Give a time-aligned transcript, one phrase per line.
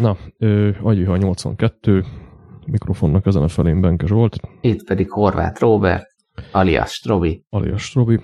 [0.00, 0.16] Na,
[0.82, 2.04] Agyiha 82,
[2.66, 4.36] mikrofonnak ezen a felén Benkes volt.
[4.60, 6.06] Itt pedig Horváth Robert,
[6.52, 7.44] alias Strobi.
[7.48, 8.20] Alias Strobi.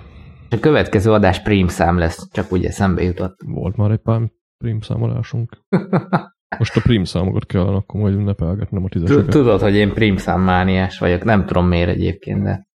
[0.50, 3.36] A következő adás prímszám lesz, csak ugye szembe jutott.
[3.46, 4.20] Volt már egy pár
[4.58, 5.58] prímszámolásunk.
[6.58, 9.30] Most a prímszámokat kellene akkor majd ünnepelgetnem a tízeseket.
[9.30, 12.66] Tudod, hogy én prímszámmániás vagyok, nem tudom miért egyébként, de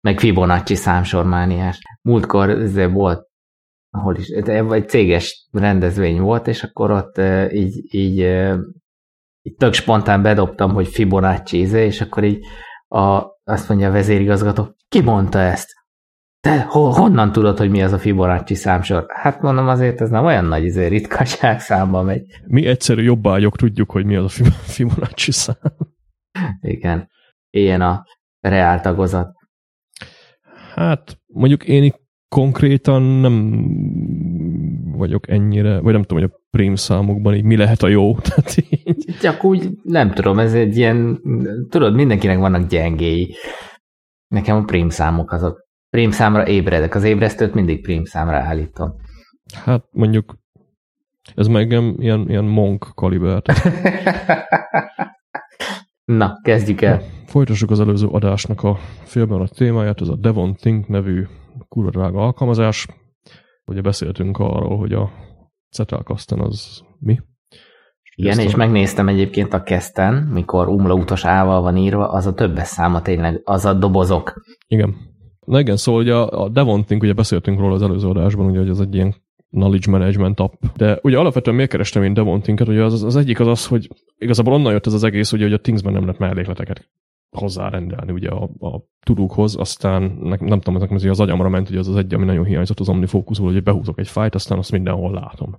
[0.00, 1.78] meg Fibonacci számsormániás.
[2.02, 3.25] Múltkor ez volt
[3.90, 7.20] ahol is, egy céges rendezvény volt, és akkor ott
[7.52, 8.18] így, így,
[9.42, 12.44] így tök spontán bedobtam, hogy Fibonacci, izé, és akkor így
[12.88, 15.74] a, azt mondja a vezérigazgató, ki mondta ezt?
[16.40, 19.06] Te ho, honnan tudod, hogy mi az a Fibonacci számsor?
[19.08, 22.26] Hát mondom, azért ez nem olyan nagy izé, ritkaság számba megy.
[22.46, 25.56] Mi egyszerű jobbágyok tudjuk, hogy mi az a Fibonacci szám.
[26.60, 27.08] Igen.
[27.50, 28.04] Ilyen a
[28.40, 29.34] reál tagozat.
[30.74, 33.64] Hát mondjuk én itt konkrétan nem
[34.96, 38.16] vagyok ennyire, vagy nem tudom, hogy a prém számokban így mi lehet a jó.
[38.24, 39.16] Tehát így...
[39.20, 41.20] Csak úgy, nem tudom, ez egy ilyen,
[41.68, 43.34] tudod, mindenkinek vannak gyengéi.
[44.28, 45.64] Nekem a prém számok azok.
[45.90, 48.94] Prém számra ébredek, az ébresztőt mindig prém számra állítom.
[49.54, 50.36] Hát mondjuk
[51.34, 53.42] ez meg ilyen, ilyen monk kaliber.
[56.04, 57.02] Na, kezdjük el.
[57.26, 61.26] Folytassuk az előző adásnak a filmben a témáját, ez a Devon Think nevű
[61.68, 62.86] kurva drága alkalmazás.
[63.64, 65.10] Ugye beszéltünk arról, hogy a
[65.70, 67.20] Zettelkasten az mi?
[68.14, 68.56] Igen, és a...
[68.56, 73.64] megnéztem egyébként a keszten, mikor umlautos ával van írva, az a többes száma tényleg, az
[73.64, 74.42] a dobozok.
[74.68, 74.94] Igen.
[75.46, 78.80] Na igen, szóval ugye a, Devonting, ugye beszéltünk róla az előző adásban, ugye, hogy ez
[78.80, 79.14] egy ilyen
[79.50, 80.52] knowledge management app.
[80.76, 82.68] De ugye alapvetően miért kerestem én Devontinket?
[82.68, 85.52] Ugye az, az egyik az az, hogy igazából onnan jött ez az egész, ugye, hogy
[85.52, 86.88] a Thingsben nem lehet mellékleteket
[87.30, 91.88] hozzárendelni ugye a, a tudókhoz, aztán nem, nem tudom, ezek az agyamra ment, hogy az
[91.88, 95.58] az egy, ami nagyon hiányzott az OmniFocusból, hogy behúzok egy fájt, aztán azt mindenhol látom.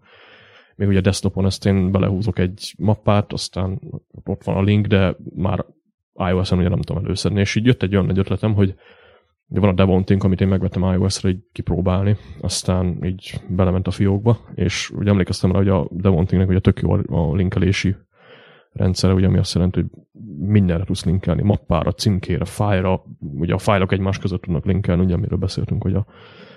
[0.75, 3.81] Még ugye desktopon ezt én belehúzok egy mappát, aztán
[4.23, 5.65] ott van a link, de már
[6.13, 8.75] iOS-en ugye nem tudom előszedni, és így jött egy olyan nagy ötletem, hogy
[9.49, 14.39] de van a Devonting, amit én megvettem iOS-re így kipróbálni, aztán így belement a fiókba,
[14.55, 17.95] és ugye emlékeztem rá, hogy a Devontingnek ugye tök jó a linkelési
[18.77, 19.89] rendszere, ugye, ami azt jelenti, hogy
[20.39, 25.37] mindenre tudsz linkelni, mappára, címkére, fájra, ugye a fájlok egymás között tudnak linkelni, ugye, amiről
[25.37, 26.05] beszéltünk, hogy a,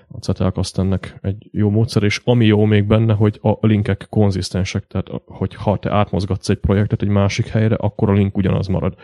[0.09, 4.87] a CTLK ennek egy jó módszer, és ami jó még benne, hogy a linkek konzisztensek,
[4.87, 8.95] tehát hogy ha te átmozgatsz egy projektet egy másik helyre, akkor a link ugyanaz marad.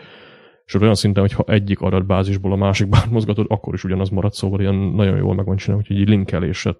[0.65, 4.59] És olyan szinten, hogy ha egyik adatbázisból a másikba átmozgatod, akkor is ugyanaz marad, szóval
[4.59, 6.75] ilyen nagyon jól meg van csinálva, hogy így linkelésre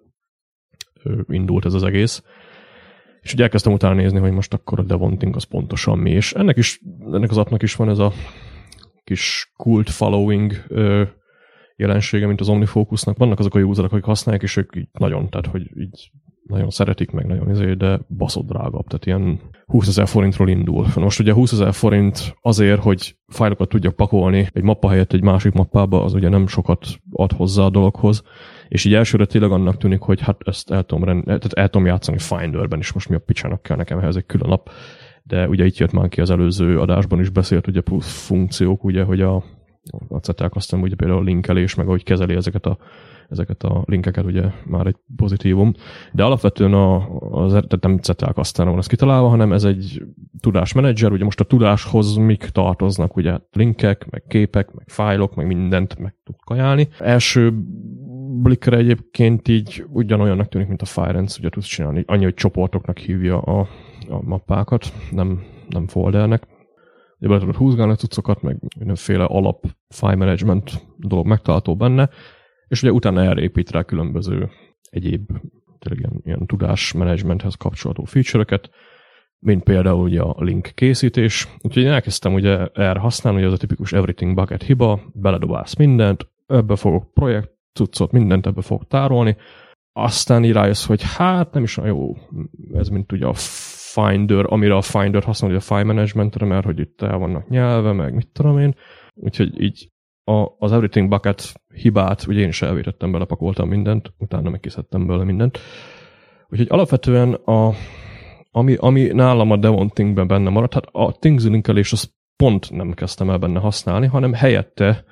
[1.27, 2.23] indult ez az egész.
[3.27, 6.57] És ugye elkezdtem utána nézni, hogy most akkor a devonting az pontosan mi, és ennek,
[6.57, 8.11] is, ennek az appnak is van ez a
[9.03, 11.03] kis cult following ö,
[11.75, 13.17] jelensége, mint az OmniFocusnak.
[13.17, 16.11] Vannak azok a userek, akik használják, és ők így nagyon, tehát hogy így
[16.43, 20.85] nagyon szeretik, meg nagyon izé, de baszott drágabb, tehát ilyen 20 ezer forintról indul.
[20.95, 25.53] Most ugye 20 ezer forint azért, hogy fájlokat tudjak pakolni egy mappa helyett egy másik
[25.53, 28.23] mappába, az ugye nem sokat ad hozzá a dologhoz
[28.67, 31.87] és így elsőre tényleg annak tűnik, hogy hát ezt el tudom, rend, tehát el tudom
[31.87, 34.69] játszani Finderben is, most mi a picsának kell nekem ehhez egy külön nap,
[35.23, 39.03] de ugye itt jött már ki az előző adásban is beszélt ugye plusz funkciók, ugye,
[39.03, 39.35] hogy a,
[40.07, 42.77] a CETELK aztán ugye például a linkelés, meg ahogy kezeli ezeket a
[43.29, 45.73] ezeket a linkeket ugye már egy pozitívum.
[46.11, 50.03] De alapvetően a, az, tehát nem CETELK aztán van ez kitalálva, hanem ez egy
[50.39, 55.99] tudásmenedzser, ugye most a tudáshoz mik tartoznak, ugye linkek, meg képek, meg fájlok, meg mindent
[55.99, 56.87] meg tud kajálni.
[56.99, 57.53] Első
[58.41, 63.41] Blickre egyébként így ugyanolyannak tűnik, mint a Firenze, ugye tudsz csinálni, annyi, hogy csoportoknak hívja
[63.41, 63.67] a,
[64.09, 66.47] a mappákat, nem, nem foldernek.
[67.19, 72.09] Ugye bele tudod húzgálni a cuccokat, meg mindenféle alap file management dolog megtalálható benne,
[72.67, 74.49] és ugye utána erre épít rá különböző
[74.89, 75.31] egyéb
[75.79, 78.69] tényleg ilyen, ilyen tudásmenedzsmenthez kapcsolható feature-öket,
[79.39, 81.47] mint például ugye a link készítés.
[81.61, 86.27] Úgyhogy én elkezdtem ugye erre használni, hogy az a tipikus everything bucket hiba, beledobálsz mindent,
[86.47, 89.35] ebbe fogok projekt cuccot, mindent ebbe fog tárolni,
[89.93, 92.15] aztán így rájössz, hogy hát nem is olyan jó,
[92.73, 93.33] ez mint ugye a
[93.93, 98.13] Finder, amire a Finder használja a file managementre, mert hogy itt el vannak nyelve, meg
[98.13, 98.75] mit tudom én.
[99.15, 99.91] Úgyhogy így
[100.23, 105.59] a, az Everything Bucket hibát, ugye én is elvétettem, belepakoltam mindent, utána megkiszedtem belőle mindent.
[106.49, 107.73] Úgyhogy alapvetően a,
[108.51, 112.93] ami, ami nálam a Devon Thingben benne maradt, hát a Things linkelés az pont nem
[112.93, 115.03] kezdtem el benne használni, hanem helyette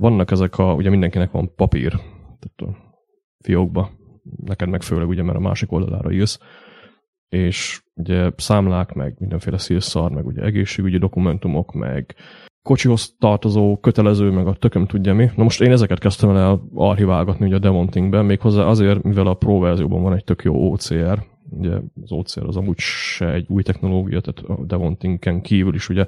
[0.00, 1.90] vannak ezek a, ugye mindenkinek van papír,
[2.38, 2.98] tehát a
[3.44, 3.90] fiókba,
[4.44, 6.38] neked meg főleg ugye, mert a másik oldalára jössz,
[7.28, 12.14] és ugye számlák, meg mindenféle szélszar, meg ugye egészségügyi dokumentumok, meg
[12.62, 15.30] kocsihoz tartozó, kötelező, meg a tököm tudja mi.
[15.36, 19.58] Na most én ezeket kezdtem el archiválgatni ugye a Demontingben, méghozzá azért, mivel a Pro
[19.58, 24.20] verzióban van egy tök jó OCR, ugye az OCR az amúgy se egy új technológia,
[24.20, 26.06] tehát a Devontinken kívül is ugye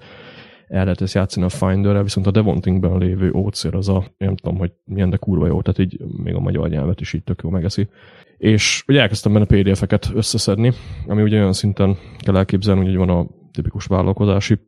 [0.73, 4.59] el lehet ezt játszani a Finder-rel, viszont a Devontinkben lévő OCR az a, nem tudom,
[4.59, 7.51] hogy milyen, de kurva jó, tehát így még a magyar nyelvet is így tök jó
[7.51, 7.89] megeszi.
[8.39, 10.73] És ugye elkezdtem benne PDF-eket összeszedni,
[11.07, 14.59] ami ugye olyan szinten kell elképzelni, hogy van a tipikus vállalkozási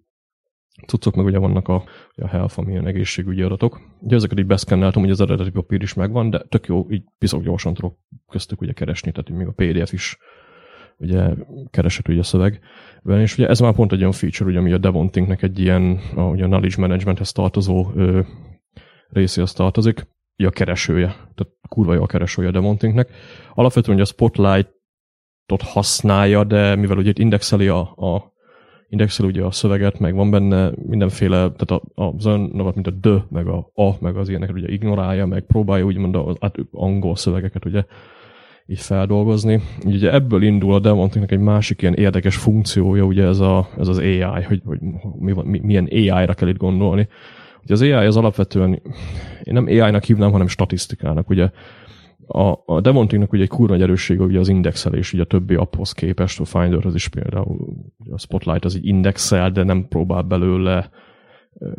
[0.86, 1.84] cuccok, meg ugye vannak a,
[2.16, 3.80] a health, amilyen egészségügyi adatok.
[4.00, 7.42] Ugye ezeket így beszkenneltem, hogy az eredeti papír is megvan, de tök jó, így piszok
[7.42, 7.98] gyorsan tudok
[8.30, 10.18] köztük ugye keresni, tehát még a PDF is
[10.98, 11.30] ugye
[11.70, 12.60] keresett ugye a szöveg.
[13.04, 16.20] És ugye ez már pont egy olyan feature, ugye, ami a Devontinknek egy ilyen, a,
[16.20, 18.20] ugye a knowledge managementhez tartozó ö,
[19.08, 20.06] részéhez tartozik,
[20.38, 23.10] ugye a keresője, tehát kurva jó a keresője a Devontinknek.
[23.54, 28.32] Alapvetően ugye a Spotlight-ot használja, de mivel ugye itt indexeli a, a
[28.88, 32.40] indexel ugye a szöveget, meg van benne mindenféle, tehát a, az olyan
[32.74, 36.36] mint a d, meg a a, meg az ilyeneket ugye ignorálja, meg próbálja úgymond az
[36.40, 37.84] át, angol szövegeket ugye
[38.66, 39.60] így feldolgozni.
[39.84, 43.98] Ugye ebből indul a Demontinknek egy másik ilyen érdekes funkciója, ugye ez, a, ez az
[43.98, 44.78] AI, hogy, hogy
[45.18, 47.08] mi van, mi, milyen AI-ra kell itt gondolni.
[47.62, 48.82] Ugye az AI az alapvetően,
[49.42, 51.30] én nem AI-nak hívnám, hanem statisztikának.
[51.30, 51.50] Ugye
[52.26, 56.40] a, a Devontinknak ugye egy kurva erőssége ugye az indexelés, ugye a többi apphoz képest,
[56.40, 57.76] a Finderhez is például
[58.10, 60.90] a Spotlight az egy indexel, de nem próbál belőle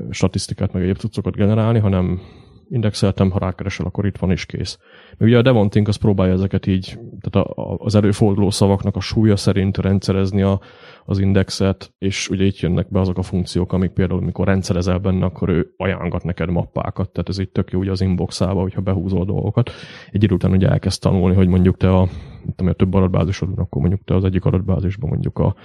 [0.10, 2.22] statisztikát meg egyéb cuccokat generálni, hanem
[2.70, 4.80] indexeltem, ha rákeresel, akkor itt van is kész.
[5.18, 9.00] Még ugye a Devontink az próbálja ezeket így, tehát a, a, az előforduló szavaknak a
[9.00, 10.60] súlya szerint rendszerezni a,
[11.06, 15.26] az indexet, és ugye itt jönnek be azok a funkciók, amik például, mikor rendszerezel benne,
[15.26, 19.26] akkor ő ajánlgat neked mappákat, tehát ez így tök jó ugye az inboxába, hogyha behúzol
[19.26, 19.72] dolgokat.
[20.12, 22.08] Egy idő után ugye elkezd tanulni, hogy mondjuk te a,
[22.56, 25.56] tudom, a több adatbázisod van, akkor mondjuk te az egyik adatbázisban mondjuk a,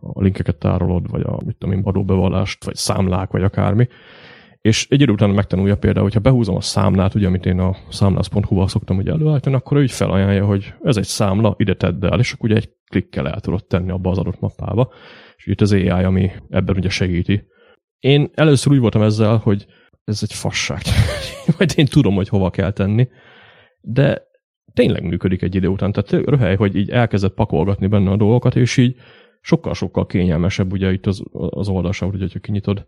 [0.00, 3.88] a linkeket tárolod, vagy a mit tudom én, adóbevallást, vagy számlák, vagy akármi,
[4.60, 8.68] és egy idő után megtanulja például, hogyha behúzom a számlát, ugye, amit én a számlász.hu-val
[8.68, 12.32] szoktam ugye előállítani, akkor ő így felajánlja, hogy ez egy számla, ide tedd el, és
[12.32, 14.92] akkor ugye egy klikkel el tudod tenni abba az adott mappába.
[15.36, 17.46] És itt az AI, ami ebben ugye segíti.
[17.98, 19.66] Én először úgy voltam ezzel, hogy
[20.04, 20.80] ez egy fasság.
[21.58, 23.08] Majd én tudom, hogy hova kell tenni.
[23.80, 24.22] De
[24.74, 25.92] tényleg működik egy idő után.
[25.92, 28.96] Tehát röhely, hogy így elkezdett pakolgatni benne a dolgokat, és így
[29.40, 32.86] sokkal-sokkal kényelmesebb ugye itt az, az oldalsávot, hogyha kinyitod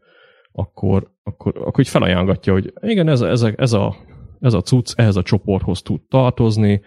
[0.52, 3.96] akkor, akkor, akkor így felajánlatja, hogy igen, ez, ez, ez, a,
[4.40, 6.81] ez a cucc ehhez a csoporthoz tud tartozni,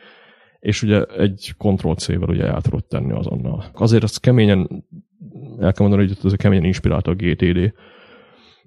[0.60, 3.64] és ugye egy Ctrl-C-vel ugye el tudod tenni azonnal.
[3.74, 4.86] Azért azt keményen,
[5.60, 7.74] el kell mondani, hogy ez keményen inspirálta a GTD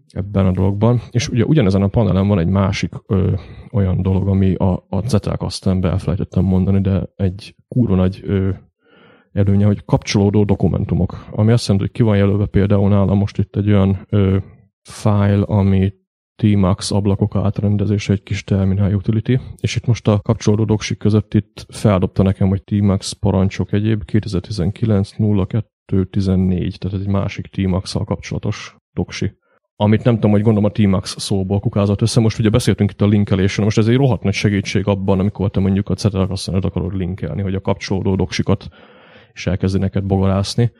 [0.08, 1.00] ebben a dologban.
[1.10, 3.32] És ugye ugyanezen a panelen van egy másik ö,
[3.72, 8.50] olyan dolog, ami a, a Zettelkasten elfelejtettem mondani, de egy kurva nagy ö,
[9.32, 11.26] előnye, hogy kapcsolódó dokumentumok.
[11.30, 14.36] Ami azt jelenti, hogy ki van jelölve például nálam most itt egy olyan ö,
[14.88, 15.92] file, ami
[16.42, 21.66] Tmax ablakok átrendezése egy kis terminál utility, és itt most a kapcsolódó doksik között itt
[21.68, 25.12] feldobta nekem, hogy Tmax parancsok egyéb 2019
[25.46, 29.36] 02 14, tehát ez egy másik Tmax-szal kapcsolatos doksi
[29.80, 32.20] amit nem tudom, hogy gondolom a Tmax szóból kukázott össze.
[32.20, 35.60] Most ugye beszéltünk itt a linkelésről, most ez egy rohadt nagy segítség abban, amikor te
[35.60, 36.28] mondjuk a Zettel
[36.60, 38.68] akarod linkelni, hogy a kapcsolódó doksikat
[39.32, 40.70] is elkezdi neked bogarászni.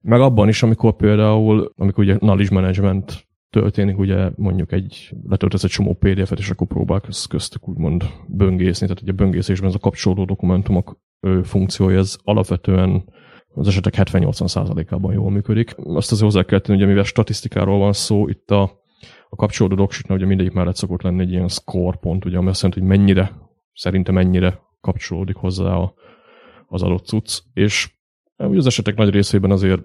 [0.00, 5.70] Meg abban is, amikor például, amikor ugye knowledge management történik, ugye mondjuk egy, letöltesz egy
[5.70, 10.24] csomó PDF-et, és akkor próbálsz köztük úgymond böngészni, tehát ugye a böngészésben ez a kapcsolódó
[10.24, 11.00] dokumentumok
[11.42, 13.04] funkciója, ez alapvetően
[13.48, 15.74] az esetek 70-80%-ában jól működik.
[15.76, 18.62] Azt az hozzá kell tenni, hogy mivel statisztikáról van szó, itt a,
[19.28, 22.62] a kapcsolódó doksiknál ugye mindegyik mellett szokott lenni egy ilyen score pont, ugye, ami azt
[22.62, 23.32] jelenti, hogy mennyire,
[23.72, 25.94] szerintem mennyire kapcsolódik hozzá a,
[26.66, 27.96] az adott cucc, és
[28.36, 29.82] ugye az esetek nagy részében azért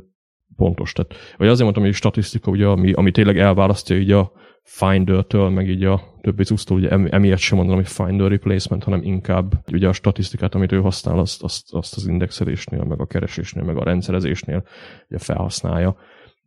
[0.55, 0.93] pontos.
[0.93, 4.31] Tehát, vagy azért mondtam, hogy statisztika, ugye, ami, ami tényleg elválasztja így a
[4.63, 9.53] Finder-től, meg így a többi cucctól, ugye emiatt sem mondom, hogy Finder replacement, hanem inkább
[9.71, 13.77] ugye a statisztikát, amit ő használ, azt, azt, azt az indexelésnél, meg a keresésnél, meg
[13.77, 14.63] a rendszerezésnél
[15.09, 15.95] ugye felhasználja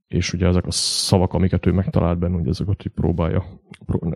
[0.08, 3.44] és ugye ezek a szavak, amiket ő megtalált benne, hogy ezeket így próbálja.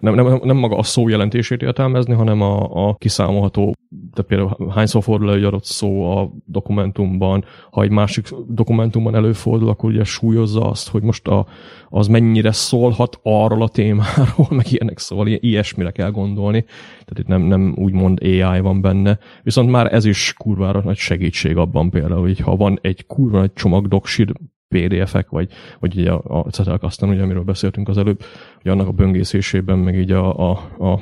[0.00, 5.02] Nem, nem, nem maga a szó jelentését értelmezni, hanem a, a kiszámolható, de például hányszor
[5.02, 10.88] fordul egy adott szó a dokumentumban, ha egy másik dokumentumban előfordul, akkor ugye súlyozza azt,
[10.88, 11.46] hogy most a,
[11.88, 16.64] az mennyire szólhat arról a témáról, meg ilyenek, szóval ilyesmire kell gondolni.
[16.90, 19.18] Tehát itt nem, nem úgymond AI van benne.
[19.42, 23.52] Viszont már ez is kurvára nagy segítség abban például, hogy ha van egy kurva nagy
[23.52, 24.32] csomag doksid,
[24.74, 28.22] PDF-ek, vagy, vagy ugye a, a Zettelkasten, ugye, amiről beszéltünk az előbb,
[28.62, 31.00] hogy annak a böngészésében, meg így a, a, a,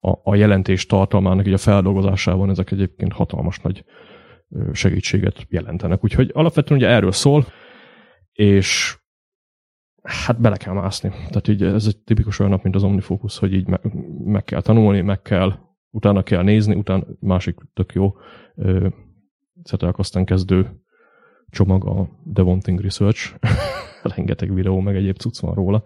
[0.00, 3.84] a, a jelentés tartalmának így a feldolgozásában ezek egyébként hatalmas nagy
[4.72, 6.04] segítséget jelentenek.
[6.04, 7.44] Úgyhogy alapvetően ugye erről szól,
[8.32, 8.98] és
[10.02, 11.08] hát bele kell mászni.
[11.08, 13.80] Tehát így ez egy tipikus olyan nap, mint az OmniFocus, hogy így meg,
[14.24, 15.52] meg kell tanulni, meg kell,
[15.90, 18.14] utána kell nézni, utána másik tök jó
[19.78, 20.80] aztán kezdő
[21.50, 23.34] csomag a Devonting Research,
[24.16, 25.82] rengeteg videó, meg egyéb cucc van róla.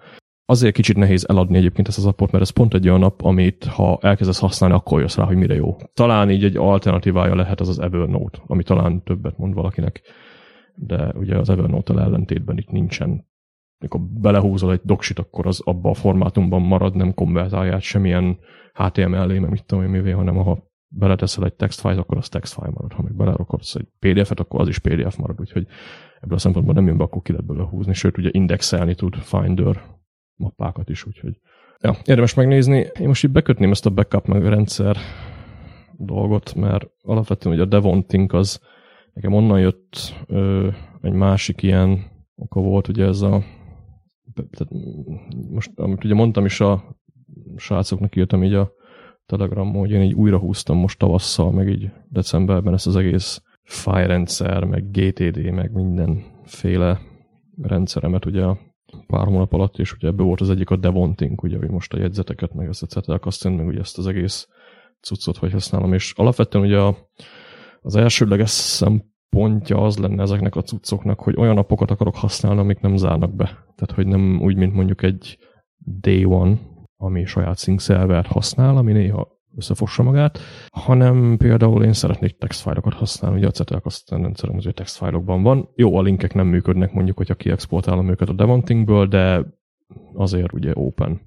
[0.47, 3.65] Azért kicsit nehéz eladni egyébként ezt az appot, mert ez pont egy olyan app, amit
[3.65, 5.77] ha elkezdesz használni, akkor jössz rá, hogy mire jó.
[5.95, 10.01] Talán így egy alternatívája lehet az az Evernote, ami talán többet mond valakinek,
[10.75, 13.27] de ugye az Evernote-tal ellentétben itt nincsen
[13.79, 18.39] mikor belehúzol egy doksit, akkor az abban a formátumban marad, nem konvertálja semmilyen
[18.73, 22.93] HTML-é, meg mit tudom én mivé, hanem ha beleteszel egy textfile, akkor az textfile marad.
[22.93, 25.67] Ha meg belerokodsz egy PDF-et, akkor az is PDF marad, úgyhogy
[26.21, 29.15] ebből a szempontból nem jön be, akkor ki lehet belőle húzni, sőt ugye indexelni tud
[29.15, 29.83] Finder
[30.37, 31.41] mappákat is, úgyhogy
[31.81, 32.87] ja, érdemes megnézni.
[32.99, 34.97] Én most itt bekötném ezt a backup meg rendszer
[35.97, 38.61] dolgot, mert alapvetően ugye a Devonting az
[39.13, 40.69] nekem onnan jött ö,
[41.03, 43.43] egy másik ilyen oka volt, ugye ez a
[44.35, 44.73] tehát
[45.51, 46.97] most, amit ugye mondtam is a
[47.57, 48.73] srácoknak írtam így a
[49.27, 54.07] Telegramon, hogy én így újra húztam most tavasszal, meg így decemberben ezt az egész file
[54.07, 57.01] rendszer, meg GTD, meg mindenféle
[57.63, 58.45] rendszeremet ugye
[59.07, 61.99] pár hónap alatt, és ugye ebből volt az egyik a Devonting, ugye, hogy most a
[61.99, 64.49] jegyzeteket, meg ezt a Zettelkasten, meg ugye ezt az egész
[65.01, 66.97] cuccot hogy használom, és alapvetően ugye a,
[67.81, 72.97] az elsődleges szempontja az lenne ezeknek a cuccoknak, hogy olyan napokat akarok használni, amik nem
[72.97, 73.45] zárnak be.
[73.45, 75.39] Tehát, hogy nem úgy, mint mondjuk egy
[76.01, 76.59] Day One,
[76.97, 80.39] ami saját sync szervert használ, ami néha összefossa magát,
[80.73, 85.69] hanem például én szeretnék textfájlokat használni, ugye a Zettelkasten rendszerem az textfájlokban van.
[85.75, 89.45] Jó, a linkek nem működnek mondjuk, hogyha kiexportálom őket a Devontingből, de
[90.15, 91.21] azért ugye open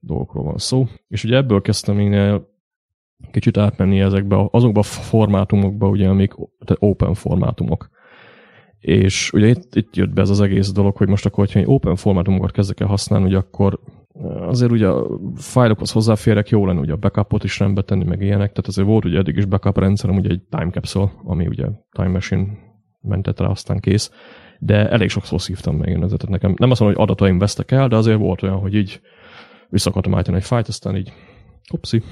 [0.00, 0.86] dolgokról van szó.
[1.08, 2.42] És ugye ebből kezdtem én
[3.30, 6.34] kicsit átmenni ezekbe, azokba a formátumokba, ugye, amik
[6.78, 7.90] open formátumok.
[8.78, 11.66] És ugye itt, itt jött be ez az egész dolog, hogy most akkor, hogyha egy
[11.68, 13.80] open formátumokat kezdek el használni, ugye akkor
[14.22, 18.52] azért ugye a fájlokhoz hozzáférek, jó lenne ugye a backupot is rendbe tenni, meg ilyenek,
[18.52, 22.08] tehát azért volt ugye eddig is backup rendszerem, ugye egy time capsule, ami ugye time
[22.08, 22.46] machine
[23.00, 24.10] mentett rá, aztán kész,
[24.58, 27.70] de elég sokszor szívtam meg én ezért, tehát nekem nem azt mondom, hogy adataim vesztek
[27.70, 29.00] el, de azért volt olyan, hogy így
[29.68, 31.12] vissza akartam állítani egy fájt, aztán így
[31.70, 32.02] hopszi.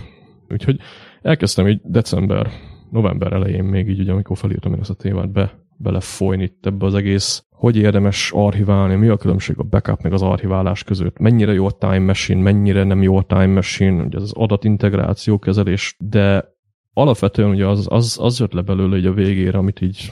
[0.49, 0.79] Úgyhogy
[1.23, 2.51] elkezdtem így december,
[2.91, 6.95] november elején még így, ugye, amikor felírtam én ezt a témát be, belefolyni ebbe az
[6.95, 11.67] egész, hogy érdemes archiválni, mi a különbség a backup meg az archiválás között, mennyire jó
[11.67, 16.55] a time machine, mennyire nem jó a time machine, ugye az adatintegráció kezelés, de
[16.93, 20.09] alapvetően ugye az, az, az jött le belőle így a végére, amit így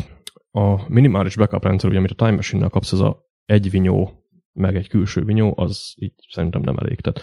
[0.51, 4.11] a minimális backup rendszer, ugye, amit a time machine-nel kapsz, ez a egy vinyó,
[4.53, 7.01] meg egy külső vinyó, az így szerintem nem elég.
[7.01, 7.21] Tehát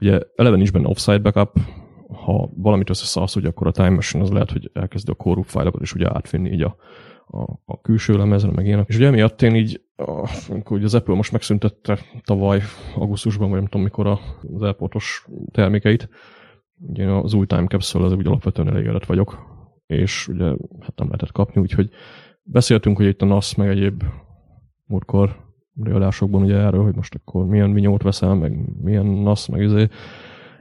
[0.00, 1.58] ugye eleve nincs benne offside backup,
[2.24, 5.82] ha valamit összeszalsz, ugye akkor a time machine az lehet, hogy elkezdi a korrupt fájlokat
[5.82, 6.76] is ugye átvinni így a,
[7.26, 8.88] a, a külső lemezre, meg ilyenek.
[8.88, 9.80] És ugye emiatt én így,
[10.48, 12.60] amikor az Apple most megszüntette tavaly
[12.94, 16.08] augusztusban, vagy nem tudom mikor az airportos termékeit,
[16.78, 19.38] ugye az új Time Capsule az úgy alapvetően elégedett vagyok,
[19.86, 20.44] és ugye
[20.80, 21.90] hát nem lehetett kapni, úgyhogy
[22.42, 24.02] beszéltünk, hogy itt a NAS meg egyéb
[24.86, 25.44] múltkor
[25.82, 29.88] readásokban ugye erről, hogy most akkor milyen vinyót veszel, meg milyen NAS, meg izé.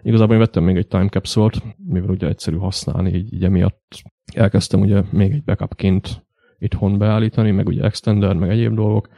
[0.02, 4.02] Igazából én vettem még egy time capsule-t, mivel ugye egyszerű használni, így, így emiatt
[4.34, 6.25] elkezdtem ugye még egy backupként
[6.58, 9.10] itthon beállítani, meg ugye extender, meg egyéb dolgok.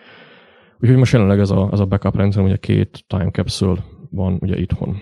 [0.79, 4.57] Úgyhogy most jelenleg ez a, ez a backup rendszer, ugye két time capsule van ugye
[4.57, 4.97] itthon.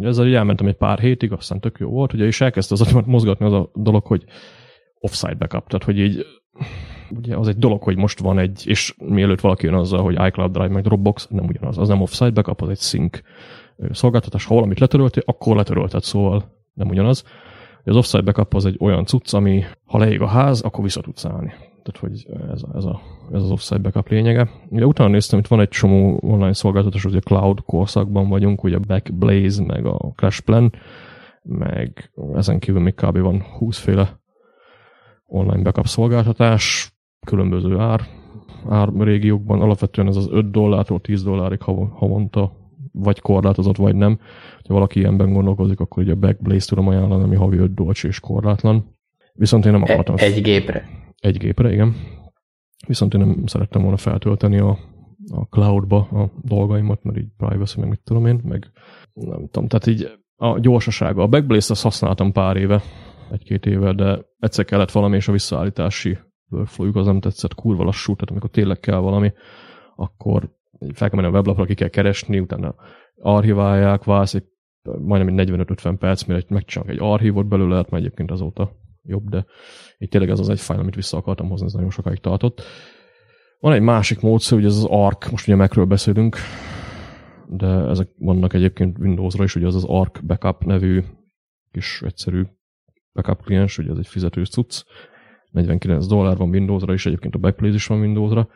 [0.00, 3.46] Ezzel így elmentem egy pár hétig, aztán tök jó volt, ugye, és elkezdte az mozgatni
[3.46, 4.24] az a dolog, hogy
[4.98, 6.26] offside backup, tehát hogy így
[7.10, 10.52] ugye az egy dolog, hogy most van egy, és mielőtt valaki jön azzal, hogy iCloud
[10.52, 13.20] Drive meg Dropbox, nem ugyanaz, az nem offside backup, az egy sync
[13.90, 17.24] szolgáltatás, ha valamit letöröltél, akkor letörölted, szóval nem ugyanaz.
[17.84, 21.24] Az offside backup az egy olyan cucc, ami ha leég a ház, akkor vissza tudsz
[21.24, 21.52] állni.
[21.82, 23.00] Tehát, hogy ez, ez, a,
[23.32, 24.48] ez az offside backup lényege.
[24.68, 28.76] Ugye utána néztem, itt van egy csomó online szolgáltatás, hogy a cloud korszakban vagyunk, ugye
[28.76, 30.72] a Backblaze, meg a CrashPlan,
[31.42, 33.18] meg ezen kívül még kb.
[33.18, 34.20] van 20 féle
[35.26, 36.94] online backup szolgáltatás,
[37.26, 38.00] különböző ár,
[38.68, 41.60] ár régiókban, alapvetően ez az 5 dollártól 10 dollárig
[41.92, 42.61] havonta
[42.92, 44.18] vagy korlátozott, vagy nem.
[44.68, 48.20] Ha valaki ilyenben gondolkozik, akkor ugye a Backblaze tudom ajánlani, ami havi 5 dolcs és
[48.20, 48.96] korlátlan.
[49.32, 50.14] Viszont én nem e- akartam...
[50.18, 50.88] Egy gépre?
[51.18, 51.94] Egy gépre, igen.
[52.86, 54.78] Viszont én nem szerettem volna feltölteni a,
[55.32, 58.70] a cloudba a dolgaimat, mert így privacy, meg mit tudom én, meg
[59.12, 61.22] nem tudom, tehát így a gyorsasága.
[61.22, 62.82] A Backblaze-t azt használtam pár éve,
[63.30, 66.18] egy-két éve, de egyszer kellett valami, és a visszaállítási
[66.50, 69.32] workflow az nem tetszett, kurva lassú, tehát amikor tényleg kell valami,
[69.96, 70.50] akkor
[70.94, 72.74] fel kell menni a weblapra, ki kell keresni, utána
[73.16, 74.44] archiválják, válsz egy
[74.82, 78.72] majdnem egy 45-50 perc, mire megcsinálok egy archívot belőle, hát már egyébként azóta
[79.02, 79.46] jobb, de
[79.98, 82.62] itt tényleg ez az egy fájl, amit vissza akartam hozni, ez nagyon sokáig tartott.
[83.58, 86.36] Van egy másik módszer, hogy ez az ARC, most ugye Macről beszélünk,
[87.48, 91.02] de ezek vannak egyébként Windowsra is, ugye az az ARC Backup nevű
[91.72, 92.42] kis egyszerű
[93.12, 94.84] backup kliens, ugye ez egy fizetős cucc.
[95.50, 98.48] 49 dollár van Windowsra, és egyébként a Backblaze is van Windowsra.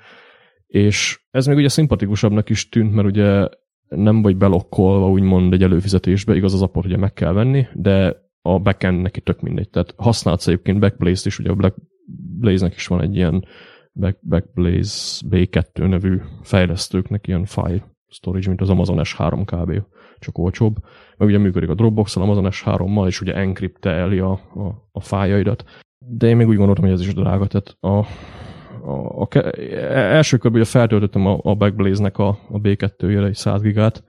[0.76, 3.48] És ez még ugye szimpatikusabbnak is tűnt, mert ugye
[3.88, 8.58] nem vagy belokkolva úgymond egy előfizetésbe, igaz az appot ugye meg kell venni, de a
[8.58, 9.70] backend neki tök mindegy.
[9.70, 11.74] Tehát használsz egyébként Backblaze-t is, ugye a
[12.38, 13.44] Blaze-nek is van egy ilyen
[13.92, 19.82] Back, Backblaze B2 nevű fejlesztőknek ilyen file storage, mint az Amazon S3 kb.
[20.18, 20.76] csak olcsóbb.
[21.16, 25.64] Meg ugye működik a Dropbox-al, Amazon S3-mal, és ugye enkripteli a, a, a fájaidat.
[25.98, 27.46] De én még úgy gondoltam, hogy ez is drága.
[27.46, 28.06] Tehát a,
[28.86, 29.50] a, a, a
[29.92, 34.04] első körben ugye feltöltöttem a, a Backblaze-nek a, a B2-jére egy 100 gigát.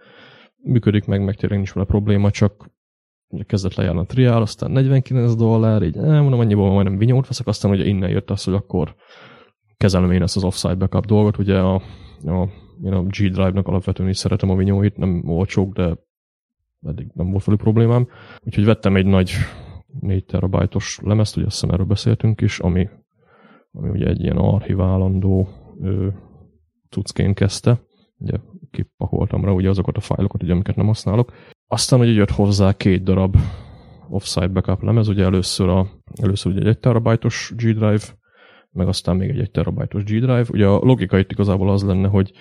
[0.63, 2.69] Működik meg, meg tényleg nincs vele probléma, csak
[3.27, 7.47] ugye kezdett lejárni a triál, aztán 49 dollár, így nem mondom, annyiból majdnem vinyót veszek,
[7.47, 8.95] aztán ugye innen jött az, hogy akkor
[9.77, 11.75] kezelem én ezt az offsite backup dolgot, ugye a,
[12.25, 12.49] a,
[12.83, 15.97] én a G Drive-nak alapvetően is szeretem a vinyóit, nem olcsók, de
[16.87, 18.07] eddig nem volt velük problémám.
[18.43, 19.31] Úgyhogy vettem egy nagy
[19.99, 22.89] 4 terabajtos lemezt, ugye azt hiszem erről beszéltünk is, ami,
[23.71, 25.47] ami ugye egy ilyen archiválandó
[25.81, 26.07] ö,
[26.89, 27.81] cuccként kezdte.
[28.17, 28.37] Ugye
[28.71, 31.33] kipakoltam rá ugye azokat a fájlokat, ugye, amiket nem használok.
[31.67, 33.37] Aztán ugye jött hozzá két darab
[34.09, 35.87] offsite backup lemez, ugye először, a,
[36.21, 38.03] először ugye egy 1 terabajtos G Drive,
[38.71, 40.45] meg aztán még egy 1 terabajtos G Drive.
[40.51, 42.31] Ugye a logika itt igazából az lenne, hogy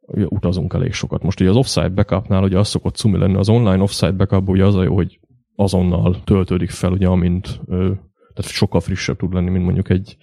[0.00, 1.22] ugye utazunk elég sokat.
[1.22, 4.64] Most ugye az offsite backupnál ugye az szokott cumi lenni, az online offsite backup ugye
[4.64, 5.20] az a jó, hogy
[5.54, 7.60] azonnal töltődik fel, ugye, amint
[8.34, 10.16] tehát sokkal frissebb tud lenni, mint mondjuk egy,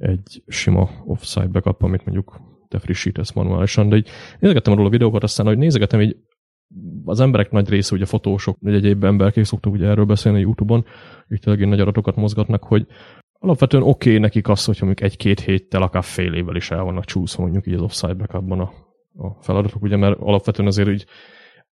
[0.00, 5.22] egy sima offsite backup, amit mondjuk te frissítesz manuálisan, de így nézegettem arról a videókat,
[5.22, 6.16] aztán, hogy nézegettem, hogy
[7.04, 10.84] az emberek nagy része, ugye fotósok, vagy egyéb emberek szoktuk ugye erről beszélni Youtube-on,
[11.28, 12.86] így tényleg nagy adatokat mozgatnak, hogy
[13.32, 17.04] alapvetően oké okay nekik az, hogyha mondjuk egy-két héttel, akár fél évvel is el vannak
[17.04, 18.72] csúszva mondjuk így az offside backupban a,
[19.26, 21.06] a feladatok, ugye, mert alapvetően azért így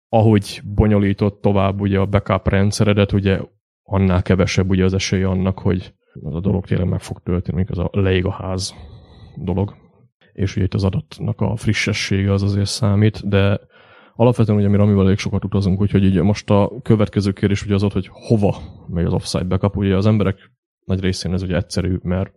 [0.09, 3.41] ahogy bonyolított tovább ugye a backup rendszeredet, ugye
[3.83, 7.79] annál kevesebb ugye az esély annak, hogy az a dolog tényleg meg fog történni, az
[7.79, 8.75] a leég a ház
[9.37, 9.75] dolog.
[10.33, 13.61] És ugye itt az adatnak a frissessége az azért számít, de
[14.15, 17.83] alapvetően ugye mi amivel elég sokat utazunk, úgyhogy így most a következő kérdés ugye az
[17.83, 19.77] ott, hogy hova megy az offsite backup.
[19.77, 20.51] Ugye az emberek
[20.85, 22.33] nagy részén ez ugye egyszerű, mert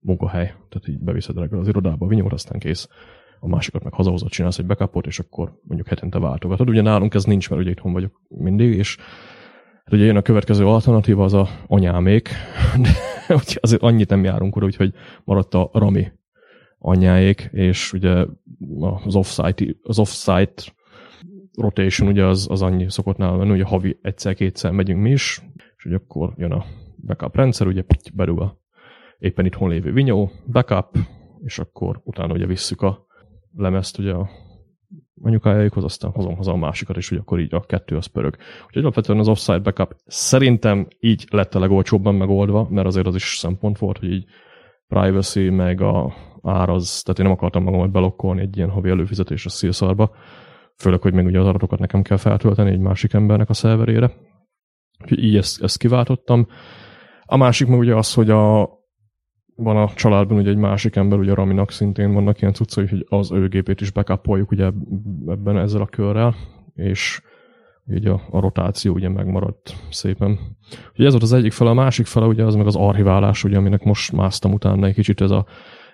[0.00, 2.88] munkahely, tehát így beviszed reggel az irodába, a aztán kész.
[3.40, 6.68] A másikat meg hazahozod, csinálsz egy backupot, és akkor mondjuk hetente váltogatod.
[6.68, 8.96] Ugye nálunk ez nincs, mert ugye itthon vagyok mindig, és
[9.90, 12.28] ugye jön a következő alternatíva, az a anyámék,
[12.84, 12.90] de
[13.60, 16.12] azért annyit nem járunk oda, úgyhogy maradt a Rami
[16.78, 18.24] anyáék, és ugye
[19.04, 20.62] az offsite, az offsite
[21.52, 25.42] rotation ugye az, az annyi szokott nálam menni, ugye havi egyszer-kétszer megyünk mi is,
[25.76, 26.64] és ugye akkor jön a
[27.06, 28.58] backup rendszer, ugye berúg a
[29.18, 30.98] éppen itthon lévő vinyó, backup,
[31.44, 33.06] és akkor utána ugye visszük a
[33.56, 34.28] lemezt ugye a
[35.22, 38.36] anyukájáikhoz, aztán hozom haza a másikat, és ugye akkor így a kettő az pörög.
[38.66, 43.36] Úgyhogy alapvetően az offside backup szerintem így lett a legolcsóbban megoldva, mert azért az is
[43.38, 44.24] szempont volt, hogy így
[44.88, 49.50] privacy, meg a ár az, tehát én nem akartam magamat belokkolni egy ilyen havi előfizetésre
[49.50, 50.10] szélszarba,
[50.76, 54.12] főleg, hogy még ugye az adatokat nekem kell feltölteni egy másik embernek a szerverére.
[55.02, 56.46] Úgyhogy így ezt, ezt kiváltottam.
[57.24, 58.77] A másik meg ugye az, hogy a,
[59.60, 63.32] van a családban ugye egy másik ember, ugye Raminak szintén vannak ilyen cuccai, hogy az
[63.32, 64.64] ő gépét is backupoljuk ugye
[65.26, 66.34] ebben ezzel a körrel,
[66.74, 67.22] és
[67.86, 70.38] ugye a, a rotáció ugye megmaradt szépen.
[70.94, 73.56] Ugye ez volt az egyik fele, a másik fele ugye az meg az archiválás, ugye,
[73.56, 75.46] aminek most másztam utána egy kicsit ez a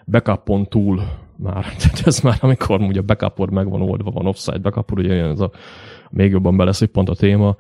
[0.07, 1.03] backupon túl
[1.37, 5.15] már, tehát ez már amikor ugye a backupod meg van oldva, van offside backupod, ugye
[5.15, 5.51] ez a
[6.11, 7.57] még jobban beleszippant a téma,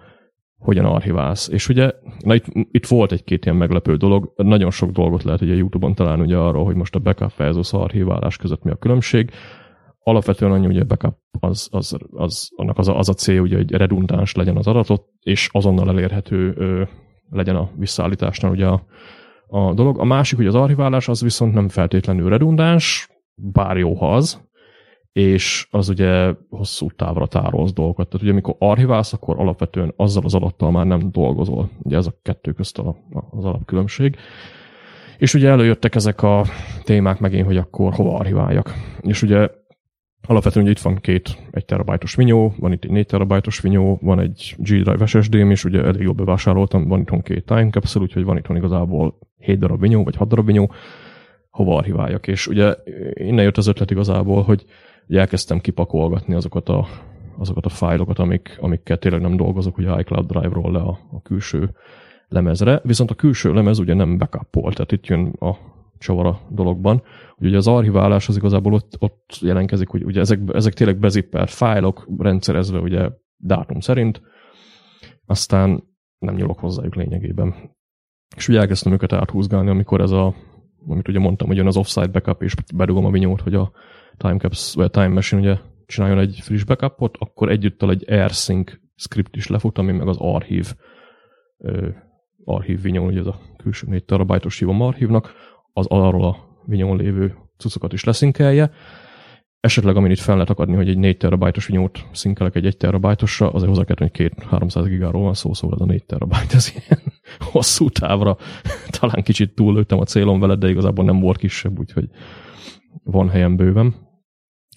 [0.64, 1.48] hogyan archiválsz.
[1.48, 5.54] És ugye, na itt, itt volt egy-két ilyen meglepő dolog, nagyon sok dolgot lehet ugye
[5.54, 9.30] YouTube-on találni ugye arról, hogy most a backup versus archiválás között mi a különbség.
[9.98, 13.56] Alapvetően annyi, hogy a backup az, az, az, annak az a, az a cél, ugye,
[13.56, 16.82] hogy redundáns legyen az adatot, és azonnal elérhető ö,
[17.30, 18.84] legyen a visszaállításnál ugye a,
[19.46, 19.98] a dolog.
[19.98, 24.48] A másik, hogy az archiválás az viszont nem feltétlenül redundáns, bár jó, ha az,
[25.14, 28.08] és az ugye hosszú távra tárolsz dolgokat.
[28.08, 31.70] Tehát ugye amikor archiválsz, akkor alapvetően azzal az adattal már nem dolgozol.
[31.82, 32.78] Ugye ez a kettő közt
[33.30, 34.16] az alapkülönbség.
[35.18, 36.44] És ugye előjöttek ezek a
[36.84, 38.74] témák megint, hogy akkor hova archiváljak.
[39.00, 39.48] És ugye
[40.26, 44.20] alapvetően ugye itt van két 1 terabajtos vinyó, van itt egy 4 terabajtos vinyó, van
[44.20, 48.24] egy G Drive SSD-m is, ugye elég jól bevásároltam, van itt két time capsule, úgyhogy
[48.24, 50.72] van itt igazából 7 darab vinyó, vagy 6 darab vinyó,
[51.50, 52.26] hova archiváljak.
[52.26, 52.74] És ugye
[53.12, 54.64] innen jött az ötlet igazából, hogy
[55.08, 56.86] ugye elkezdtem kipakolgatni azokat a,
[57.38, 61.74] azokat a fájlokat, amik, amikkel tényleg nem dolgozok, ugye iCloud Drive-ról le a, a külső
[62.28, 65.56] lemezre, viszont a külső lemez ugye nem backupol, tehát itt jön a
[65.98, 67.02] csavara dologban,
[67.36, 71.50] hogy ugye az archiválás az igazából ott, ott jelenkezik, hogy ugye ezek, ezek tényleg bezippelt
[71.50, 74.22] fájlok, rendszerezve ugye dátum szerint,
[75.26, 75.82] aztán
[76.18, 77.54] nem nyúlok hozzájuk lényegében.
[78.36, 80.34] és ugye elkezdtem őket áthúzgálni, amikor ez a,
[80.86, 83.72] amit ugye mondtam, hogy jön az offside backup, és bedugom a vinyót, hogy a
[84.16, 89.36] Timecaps, vagy a Time Machine ugye csináljon egy friss backupot, akkor együttal egy AirSync script
[89.36, 90.74] is lefut, ami meg az archív
[92.44, 95.32] archív vinyón, ugye ez a külső 4 terabájtos hívom archívnak,
[95.72, 98.70] az arról a vinyón lévő cuccokat is leszinkelje.
[99.60, 103.50] Esetleg, amin itt fel lehet akadni, hogy egy 4 terabájtos vinyót szinkelek egy 1 terabájtosra,
[103.50, 106.72] azért hozzá kell, hogy két 300 gigáról van szó, szóval ez a 4 terabájt, ez
[106.74, 107.02] ilyen
[107.38, 108.36] hosszú távra.
[108.98, 112.08] Talán kicsit túllőttem a célom veled, de igazából nem volt kisebb, úgyhogy
[113.02, 113.94] van helyem bőven.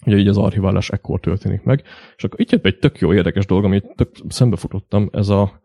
[0.06, 1.82] Ugye így az archiválás ekkor történik meg.
[2.16, 5.60] És akkor itt jött egy tök jó érdekes dolog, amit tök szembefutottam, ez a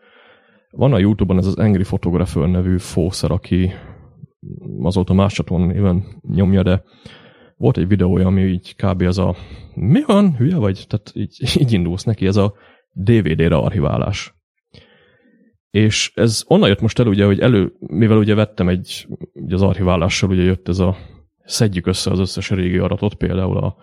[0.75, 3.71] van a Youtube-on ez az Angry Photographer nevű fószer, aki
[4.79, 6.83] azóta más csatornán néven nyomja, de
[7.57, 9.01] volt egy videója, ami így kb.
[9.01, 9.35] az a
[9.73, 10.85] mi van, hülye vagy?
[10.87, 12.53] Tehát így, így indulsz neki, ez a
[12.91, 14.33] DVD-re archiválás.
[15.69, 19.61] És ez onnan jött most el, ugye, hogy elő, mivel ugye vettem egy, ugye az
[19.61, 20.97] archiválással ugye jött ez a
[21.45, 23.75] szedjük össze az összes régi adatot, például a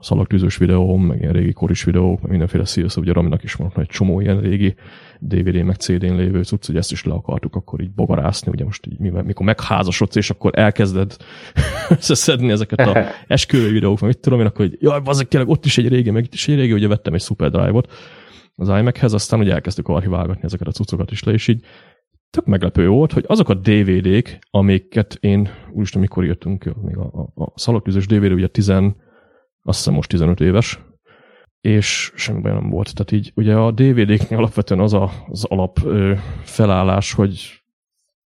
[0.00, 3.86] szalagtűzős videóm, meg ilyen régi koris videók, meg mindenféle szívsz, ugye Raminak is mondok, egy
[3.86, 4.74] csomó ilyen régi
[5.20, 8.86] DVD meg CD-n lévő cucc, hogy ezt is le akartuk akkor így bogarászni, ugye most
[8.86, 11.16] így, mikor megházasodsz, és akkor elkezded
[11.98, 15.64] összeszedni ezeket a esküvői videók, meg mit tudom én, akkor hogy jaj, azok tényleg ott
[15.64, 17.92] is egy régi, meg itt is egy régi, ugye vettem egy Super Drive-ot
[18.56, 21.64] az iMac-hez, aztán ugye elkezdtük archiválgatni ezeket a cuccokat is le, és így
[22.30, 27.42] tök meglepő volt, hogy azok a DVD-k, amiket én, úristen, mikor jöttünk, még a, a,
[27.44, 28.92] a szalagtűzős DVD ugye 10, azt
[29.78, 30.80] hiszem most 15 éves,
[31.60, 32.94] és semmi baj nem volt.
[32.94, 37.62] Tehát így ugye a DVD-knél alapvetően az a, az alap ö, felállás, hogy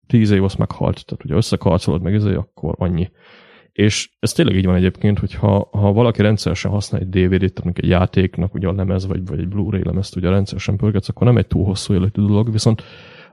[0.08, 3.12] tíz év azt meghalt, tehát ugye összekarcolod meg ezért, akkor annyi.
[3.72, 7.78] És ez tényleg így van egyébként, hogy ha, ha valaki rendszeresen használ egy DVD-t, tehát
[7.78, 11.38] egy játéknak ugye a lemez, vagy, vagy egy Blu-ray lemezt ugye rendszeresen pörgetsz, akkor nem
[11.38, 12.84] egy túl hosszú életű dolog, viszont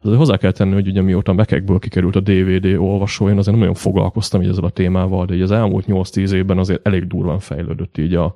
[0.02, 3.58] azért hozzá kell tenni, hogy ugye mióta Mekekből kikerült a DVD olvasó, én azért nem
[3.58, 7.38] nagyon foglalkoztam így ezzel a témával, de így az elmúlt 8-10 évben azért elég durván
[7.38, 8.34] fejlődött így a,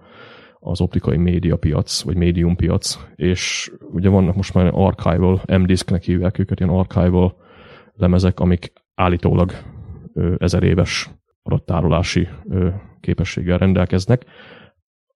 [0.59, 6.39] az optikai média piac, vagy médium piac, és ugye vannak most már archival, M-disknek hívják
[6.39, 7.37] őket, ilyen archival
[7.95, 9.53] lemezek, amik állítólag
[10.15, 11.11] ö, ezer éves
[11.43, 12.69] adattárolási ö,
[13.01, 14.25] képességgel rendelkeznek.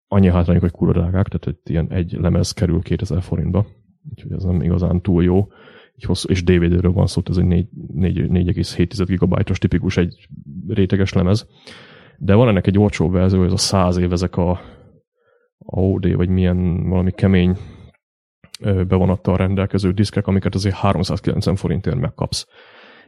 [0.09, 3.67] Annyi hátrányuk, hogy kurva drágák, tehát egy, ilyen egy lemez kerül 2000 forintba,
[4.11, 5.49] úgyhogy ez nem igazán túl jó.
[6.01, 10.29] Így hosszú, és DVD-ről van szó, ez egy 4,7 gigabájtos tipikus egy
[10.69, 11.47] réteges lemez.
[12.19, 14.61] De van ennek egy olcsó verzió, ez a 100 év, ezek a
[15.59, 17.57] AOD, vagy milyen valami kemény
[18.61, 22.47] bevonattal rendelkező diszkek, amiket azért 390 forintért megkapsz.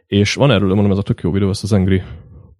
[0.06, 2.02] És van erről, mondom, ez a tök jó videó, ezt az Engri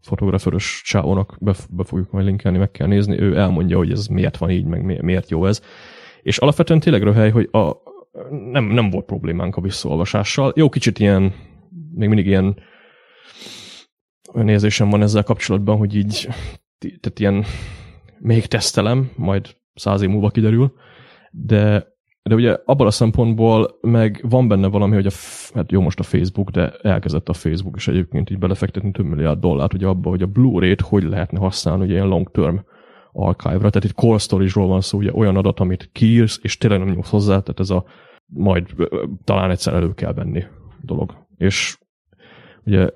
[0.01, 4.37] fotograferös csávónak be, be fogjuk majd linkelni, meg kell nézni, ő elmondja, hogy ez miért
[4.37, 5.62] van így, meg miért jó ez.
[6.23, 7.73] És alapvetően tényleg röhely, hogy a,
[8.51, 10.53] nem, nem volt problémánk a visszaolvasással.
[10.57, 11.22] Jó, kicsit ilyen,
[11.94, 12.57] még mindig ilyen
[14.33, 16.29] nézésem van ezzel kapcsolatban, hogy így,
[16.79, 17.44] tehát ilyen
[18.18, 20.72] még tesztelem, majd száz év múlva kiderül,
[21.31, 21.87] de,
[22.22, 25.12] de ugye abban a szempontból meg van benne valami, hogy a,
[25.55, 29.40] hát jó most a Facebook, de elkezdett a Facebook is egyébként így belefektetni több milliárd
[29.40, 32.57] dollárt ugye abba, hogy a Blu-ray-t hogy lehetne használni ugye ilyen long-term
[33.12, 36.88] archive-ra, tehát itt core storage-ról van szó, ugye olyan adat, amit kiírsz, és tényleg nem
[36.88, 37.85] nyúlsz hozzá, tehát ez a
[38.27, 38.66] majd
[39.25, 40.44] talán egyszer elő kell venni
[40.81, 41.27] dolog.
[41.37, 41.79] És
[42.64, 42.88] ugye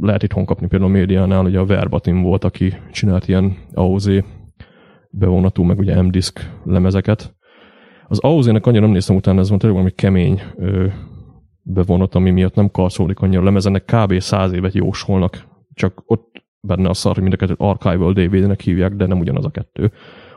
[0.00, 4.10] lehet itthon kapni például a médiánál, ugye a Verbatim volt, aki csinált ilyen AOZ
[5.10, 7.36] bevonatú, meg ugye M-disk lemezeket.
[8.08, 10.86] Az AOZ-nek annyira nem néztem utána, ez van tényleg valami kemény ö,
[11.62, 14.20] bevonat, ami miatt nem karcolódik annyira a lemezenek, kb.
[14.20, 18.94] száz évet jósolnak, csak ott benne a szar, hogy mind a kettőt Archival DVD-nek hívják,
[18.94, 19.92] de nem ugyanaz a kettő.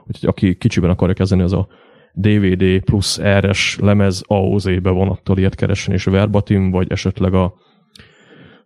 [0.07, 1.67] Úgyhogy aki kicsiben akarja kezdeni, az a
[2.13, 7.53] DVD plusz RS lemez AOZ bevonattal ilyet keressen, és verbatim, vagy esetleg a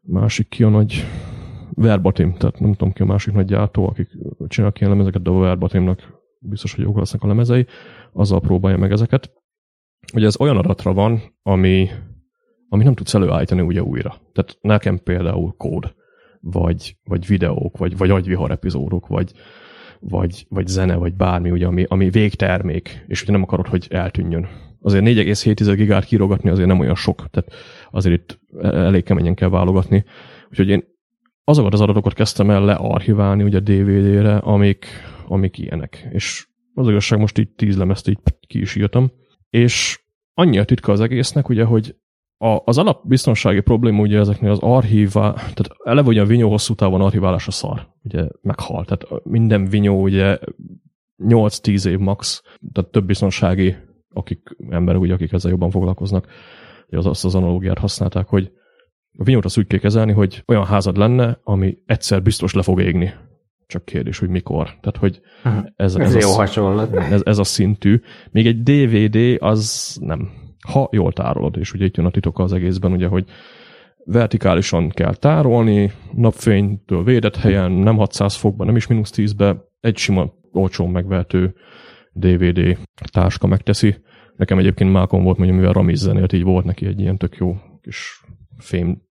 [0.02, 1.06] másik ki a nagy
[1.70, 4.10] verbatim, tehát nem tudom ki a másik nagy gyártó, akik
[4.48, 7.66] csinálnak ilyen lemezeket, de a verbatimnak biztos, hogy jók lesznek a lemezei,
[8.14, 9.32] azzal próbálja meg ezeket.
[10.14, 11.90] Ugye ez olyan adatra van, ami,
[12.70, 14.16] ami nem tudsz előállítani ugye újra.
[14.34, 15.96] Tehát nekem például kód,
[16.52, 19.32] vagy, vagy videók, vagy, vagy agyvihar epizódok, vagy,
[20.00, 24.48] vagy, vagy zene, vagy bármi, ugye, ami, ami végtermék, és ugye nem akarod, hogy eltűnjön.
[24.82, 27.54] Azért 4,7 gigát kirogatni azért nem olyan sok, tehát
[27.92, 30.06] azért itt elég keményen kell válogatni.
[30.50, 30.84] Úgyhogy én
[31.44, 34.86] azokat az adatokat kezdtem el learchiválni ugye DVD-re, amik,
[35.28, 36.08] amik ilyenek.
[36.12, 39.12] És az igazság most így tíz lemezt így ki is írtam.
[39.50, 40.00] És
[40.34, 41.96] annyi a titka az egésznek, ugye, hogy
[42.38, 47.02] a, az alapbiztonsági probléma ugye ezeknél az archívá, tehát eleve ugye a vinyó hosszú távon
[47.02, 48.86] archiválása szar, ugye meghal.
[48.86, 50.38] Tehát minden vinyó ugye
[51.24, 52.42] 8-10 év max,
[52.74, 53.76] tehát több biztonsági
[54.16, 56.28] akik emberek, ugye, akik ezzel jobban foglalkoznak,
[56.90, 58.52] hogy az, azt az analógiát használták, hogy
[59.18, 62.82] a vinyót azt úgy kell kezelni, hogy olyan házad lenne, ami egyszer biztos le fog
[62.82, 63.14] égni.
[63.68, 64.66] Csak kérdés, hogy mikor.
[64.66, 65.22] Tehát, hogy
[65.76, 66.96] ez, ez, ez, jó a, hasonlat.
[66.96, 68.02] Ez, ez a szintű.
[68.32, 70.30] Még egy DVD az nem.
[70.66, 73.26] Ha jól tárolod, és ugye itt jön a titok az egészben, ugye, hogy
[74.06, 80.34] vertikálisan kell tárolni, napfénytől védett helyen, nem 600 fokban, nem is mínusz 10-be, egy sima,
[80.52, 81.56] olcsón megvehető
[82.14, 82.78] DVD
[83.12, 83.96] táska megteszi.
[84.36, 87.56] Nekem egyébként Mákon volt, mondjuk, mivel Ramiz zenélt, így volt neki egy ilyen tök jó
[87.82, 88.24] kis
[88.58, 89.02] fém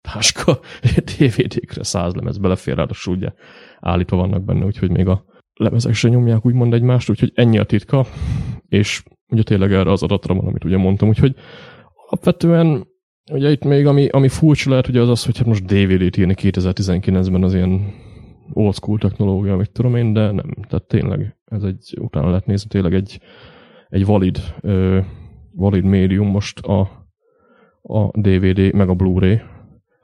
[0.00, 0.58] táska,
[1.16, 3.32] DVD-kre száz lemez belefér, ráadásul ugye
[3.80, 8.06] állítva vannak benne, úgyhogy még a lemezek se nyomják úgymond egymást, úgyhogy ennyi a titka,
[8.68, 11.34] és ugye tényleg erre az adatra van, amit ugye mondtam, úgyhogy
[12.06, 12.86] alapvetően
[13.32, 16.34] ugye itt még ami, ami furcsa lehet, ugye az az, hogy hát most DVD-t írni
[16.36, 17.94] 2019-ben az ilyen
[18.52, 20.54] old school technológia, amit tudom én, de nem.
[20.68, 23.20] Tehát tényleg ez egy, utána lehet nézni, tényleg egy,
[23.88, 25.00] egy valid, ö,
[25.52, 26.80] valid médium most a,
[27.82, 29.40] a DVD, meg a Blu-ray.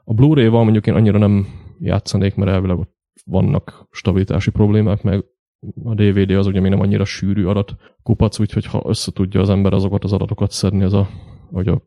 [0.03, 1.47] A Blu-ray-val mondjuk én annyira nem
[1.79, 5.23] játszanék, mert elvileg ott vannak stabilitási problémák, meg
[5.83, 9.49] a DVD az ugye még nem annyira sűrű adat kupac, úgyhogy ha össze tudja az
[9.49, 11.09] ember azokat az adatokat szedni, ez a,
[11.51, 11.81] ahogy a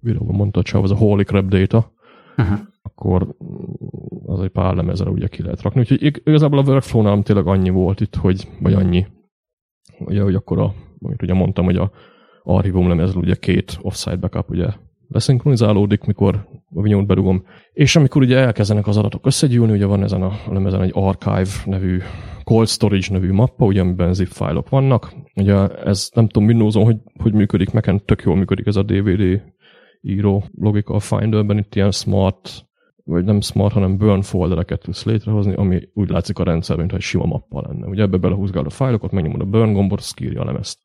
[0.00, 1.92] videóban mondta a csáv, az a holy crap data,
[2.36, 2.58] uh-huh.
[2.82, 3.36] akkor
[4.26, 5.80] az egy pár lemezre ugye ki lehet rakni.
[5.80, 9.06] Úgyhogy igazából a workflow-nál tényleg annyi volt itt, hogy, vagy annyi,
[9.98, 11.90] ugye, hogy akkor a, amit ugye mondtam, hogy a
[12.42, 14.68] archívum lemezről ugye két offside backup ugye
[15.08, 17.44] leszinkronizálódik, mikor a vinyót berugom.
[17.72, 21.98] És amikor ugye elkezdenek az adatok összegyűlni, ugye van ezen a lemezen egy archive nevű,
[22.44, 25.12] cold storage nevű mappa, ugye, amiben zip fájlok vannak.
[25.34, 29.42] Ugye ez nem tudom windows hogy, hogy működik, meken tök jól működik ez a DVD
[30.00, 32.66] író logika a Finderben, itt ilyen smart,
[33.04, 37.02] vagy nem smart, hanem burn foldereket tudsz létrehozni, ami úgy látszik a rendszer, mintha egy
[37.02, 37.86] sima mappa lenne.
[37.86, 40.78] Ugye ebbe belehúzgálod a fájlokat, megnyomod a burn gombot, az kírja a lemezt.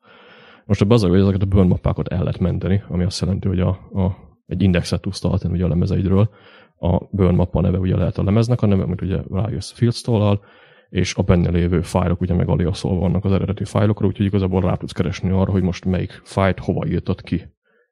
[0.66, 3.60] Most a az, hogy ezeket a burn mappákat el lehet menteni, ami azt jelenti, hogy
[3.60, 6.30] a, a, egy indexet tudsz tartani ugye a lemezeidről.
[6.78, 10.40] A burn mappa neve ugye lehet a lemeznek a neve, amit ugye rájössz fieldstall
[10.88, 14.74] és a benne lévő fájlok ugye meg aliaszolva vannak az eredeti fájlokra, úgyhogy igazából rá
[14.74, 17.42] tudsz keresni arra, hogy most melyik fájt hova írtad ki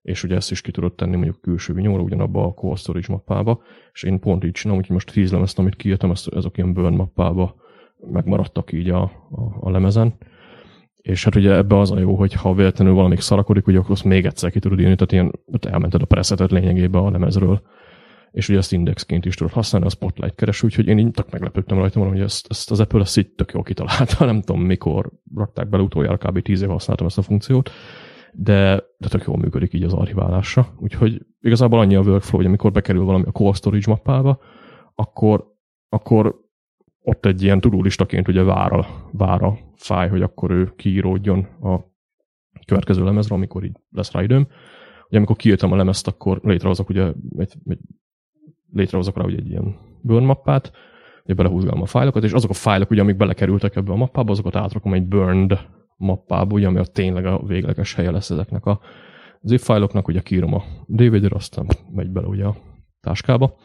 [0.02, 3.62] és ugye ezt is ki tudod tenni mondjuk külső vinyóra, ugyanabba a core storage mappába,
[3.92, 6.94] és én pont így csinálom, hogy most tíz lemezt, amit kiírtam, ezt, ezek ilyen burn
[6.94, 7.54] mappába
[8.11, 10.14] megmaradtak így a, a, a lemezen.
[11.03, 14.05] És hát ugye ebbe az a jó, hogy ha véletlenül valamik szarakodik, ugye akkor azt
[14.05, 15.33] még egyszer ki tudod írni, tehát ilyen,
[15.71, 17.63] elmented a presetet lényegében a lemezről,
[18.31, 21.79] és ugye ezt indexként is tudod használni, a Spotlight kereső, úgyhogy én így tök meglepődtem
[21.79, 25.69] rajta, hogy ezt, ezt az Apple ezt így tök jól kitalálta, nem tudom mikor rakták
[25.69, 26.43] bele, utoljára kb.
[26.43, 27.71] 10 év használtam ezt a funkciót,
[28.33, 30.75] de, de tök jól működik így az archiválása.
[30.79, 34.41] Úgyhogy igazából annyi a workflow, hogy amikor bekerül valami a core storage mappába,
[34.95, 35.45] akkor,
[35.89, 36.50] akkor
[37.03, 41.79] ott egy ilyen tudulistaként ugye vár a, vár a fáj, hogy akkor ő kiíródjon a
[42.67, 44.49] következő lemezre, amikor így lesz rá időm.
[45.09, 47.79] Ugye amikor kiírtam a lemezt, akkor létrehozok ugye egy, egy
[48.73, 50.73] létrehozok rá ugye egy ilyen burn mappát,
[51.25, 54.57] ugye belehúzgálom a fájlokat, és azok a fájlok, ugye, amik belekerültek ebbe a mappába, azokat
[54.57, 55.59] átrakom egy burned
[55.97, 58.81] mappába, ugye, ami a tényleg a végleges helye lesz ezeknek a
[59.43, 62.57] zip fájloknak, ugye kiírom a DVD-re, aztán megy bele ugye a
[63.01, 63.57] táskába.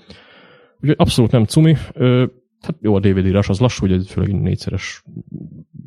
[0.81, 1.75] Ugye abszolút nem cumi,
[2.65, 5.03] hát jó a DVD írás az lassú, ugye főleg négyszeres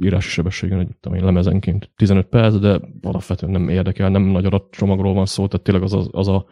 [0.01, 5.15] írási sebességen, egy tudom én, lemezenként 15 perc, de alapvetően nem érdekel, nem nagy adatcsomagról
[5.15, 6.47] van szó, tehát tényleg az a, az a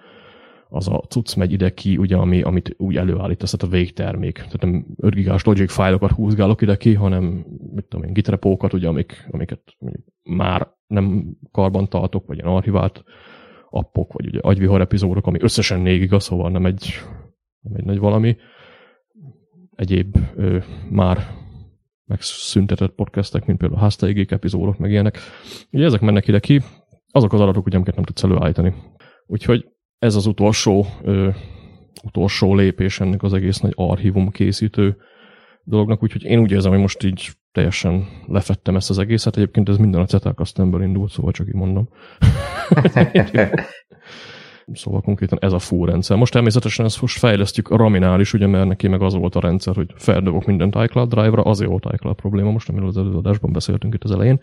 [0.69, 4.35] az a cucc megy ide ki, ugye, ami, amit úgy előállítasz, tehát a végtermék.
[4.35, 7.25] Tehát nem 5 gigás logic fájlokat húzgálok ide ki, hanem
[7.75, 9.77] mit tudom én, gitrepókat, ugye, amik, amiket
[10.23, 13.05] már nem karban tartok, vagy ilyen archivált
[13.71, 16.93] appok, vagy ugye agyvihar epizódok, ami összesen 4 giga, szóval nem egy,
[17.61, 18.37] nem egy nagy valami.
[19.77, 20.59] Egyéb ö,
[20.91, 21.35] már
[22.05, 25.19] megszüntetett podcastek, mint például a háztaigék epizódok, meg ilyenek.
[25.71, 26.63] Ugye ezek mennek ide ki,
[27.11, 28.75] azok az adatok, ugye, amiket nem tudsz előállítani.
[29.27, 29.67] Úgyhogy
[29.99, 31.31] ez az utolsó, ö,
[32.03, 34.97] utolsó lépés ennek az egész nagy archívum készítő
[35.63, 39.37] dolognak, úgyhogy én úgy érzem, hogy most így teljesen lefettem ezt az egészet.
[39.37, 41.89] Egyébként ez minden a Zettelkasztemből indult, szóval csak így mondom.
[44.73, 46.17] szóval konkrétan ez a fú rendszer.
[46.17, 49.41] Most természetesen ezt most fejlesztjük a Raminál is, ugye, mert neki meg az volt a
[49.41, 53.95] rendszer, hogy feldobok mindent iCloud Drive-ra, azért volt iCloud probléma most, amiről az előadásban beszéltünk
[53.95, 54.41] itt az elején,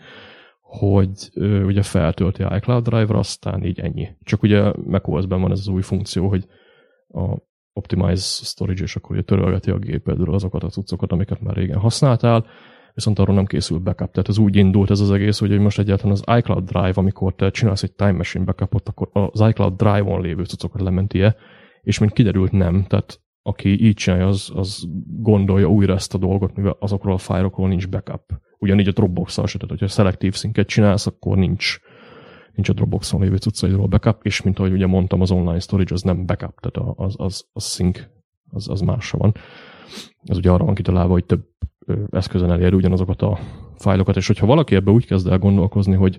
[0.60, 4.08] hogy ö, ugye feltölti iCloud Drive-ra, aztán így ennyi.
[4.22, 6.46] Csak ugye macOS-ben van ez az új funkció, hogy
[7.08, 7.36] a
[7.72, 12.46] Optimize Storage, és akkor ugye törölgeti a gépedről azokat a cuccokat, amiket már régen használtál,
[12.94, 14.10] viszont arról nem készült backup.
[14.10, 17.50] Tehát ez úgy indult ez az egész, hogy most egyáltalán az iCloud Drive, amikor te
[17.50, 21.36] csinálsz egy Time Machine backupot, akkor az iCloud Drive-on lévő cuccokat lementi-e,
[21.82, 26.56] és mint kiderült nem, tehát aki így csinálja, az, az gondolja újra ezt a dolgot,
[26.56, 31.06] mivel azokról a fájlokról nincs backup ugyanígy a Dropbox-szal se, tehát hogyha szelektív szinket csinálsz,
[31.06, 31.78] akkor nincs,
[32.54, 36.02] nincs a Dropboxon lévő cuccaidról backup, és mint ahogy ugye mondtam, az online storage az
[36.02, 38.00] nem backup, tehát az, az, az sync,
[38.50, 39.34] az, az másra van.
[40.24, 41.44] Ez ugye arra van kitalálva, hogy több
[42.10, 43.38] eszközön elér ugyanazokat a
[43.76, 46.18] fájlokat, és hogyha valaki ebbe úgy kezd el gondolkozni, hogy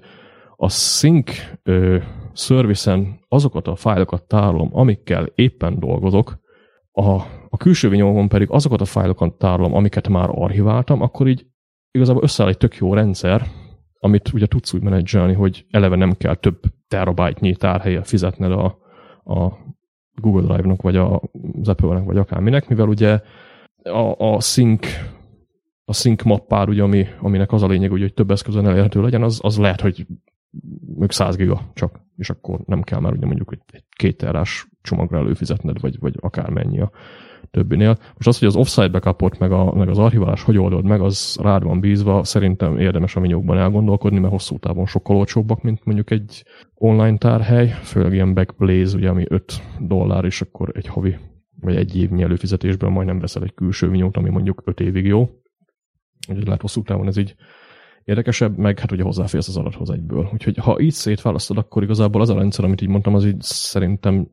[0.55, 1.31] a sync
[1.63, 1.97] ö,
[2.33, 6.43] service azokat a fájlokat tárolom, amikkel éppen dolgozok,
[6.91, 7.09] a,
[7.49, 11.45] a külső vinyomon pedig azokat a fájlokat tárolom, amiket már archiváltam, akkor így
[11.91, 13.47] igazából összeáll egy tök jó rendszer,
[13.99, 18.65] amit ugye tudsz úgy menedzselni, hogy eleve nem kell több terabájtnyi tárhelye fizetned a,
[19.23, 19.53] a
[20.21, 21.21] Google Drive-nak, vagy a,
[21.61, 23.19] az Apple-nek, vagy akárminek, mivel ugye
[23.83, 24.87] a, a sync
[25.85, 29.39] a sync mappár, ugye, ami, aminek az a lényeg, hogy több eszközön elérhető legyen, az,
[29.43, 30.05] az lehet, hogy
[30.97, 35.17] még 100 giga csak, és akkor nem kell már ugye mondjuk egy két terás csomagra
[35.17, 36.91] előfizetned, vagy, vagy akármennyi a
[37.51, 37.97] többinél.
[38.13, 41.37] Most az, hogy az offsite backupot, meg, a, meg az archiválás hogy oldod meg, az
[41.41, 46.11] rád van bízva, szerintem érdemes a minyókban elgondolkodni, mert hosszú távon sokkal olcsóbbak, mint mondjuk
[46.11, 46.43] egy
[46.73, 51.17] online tárhely, főleg ilyen Backblaze, ugye, ami 5 dollár, és akkor egy havi,
[51.61, 55.29] vagy egy évnyi előfizetésben majdnem veszel egy külső vinyót, ami mondjuk 5 évig jó.
[56.29, 57.35] Úgyhogy lehet hosszú távon ez így
[58.03, 60.29] érdekesebb, meg hát ugye hozzáférsz az adathoz egyből.
[60.33, 64.27] Úgyhogy ha így szétválasztod, akkor igazából az a rendszer, amit így mondtam, az így szerintem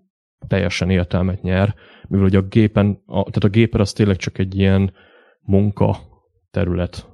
[0.47, 1.75] teljesen értelmet nyer,
[2.09, 4.93] mivel ugye a gépen, a, tehát a gépen az tényleg csak egy ilyen
[5.41, 5.97] munka
[6.51, 7.09] terület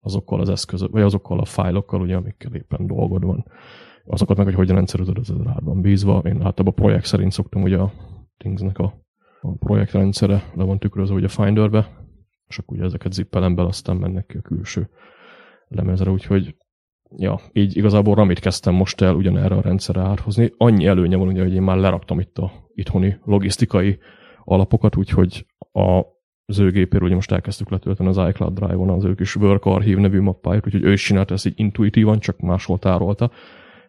[0.00, 3.44] azokkal az eszközök, vagy azokkal a fájlokkal, ugye, amikkel éppen dolgod van.
[4.04, 6.18] Azokat meg, hogy hogyan rendszerezed, az rád van bízva.
[6.24, 7.92] Én általában a projekt szerint szoktam, hogy a
[8.36, 8.94] Thingsnek a,
[9.40, 11.99] a projektrendszere le van tükrözve ugye a Finderbe,
[12.50, 14.88] és akkor ugye ezeket zippelem be, aztán mennek ki a külső
[15.68, 16.56] lemezre, úgyhogy
[17.16, 20.52] ja, így igazából Ramit kezdtem most el ugyanerre a rendszerre áthozni.
[20.56, 23.98] Annyi előnye van ugye, hogy én már leraktam itt a itthoni logisztikai
[24.44, 26.18] alapokat, úgyhogy a
[26.50, 30.00] az ő gépéről ugye most elkezdtük letölteni az iCloud Drive-on az ő kis Work Archive
[30.00, 33.30] nevű mappáját, úgyhogy ő is csinálta ezt így intuitívan, csak máshol tárolta,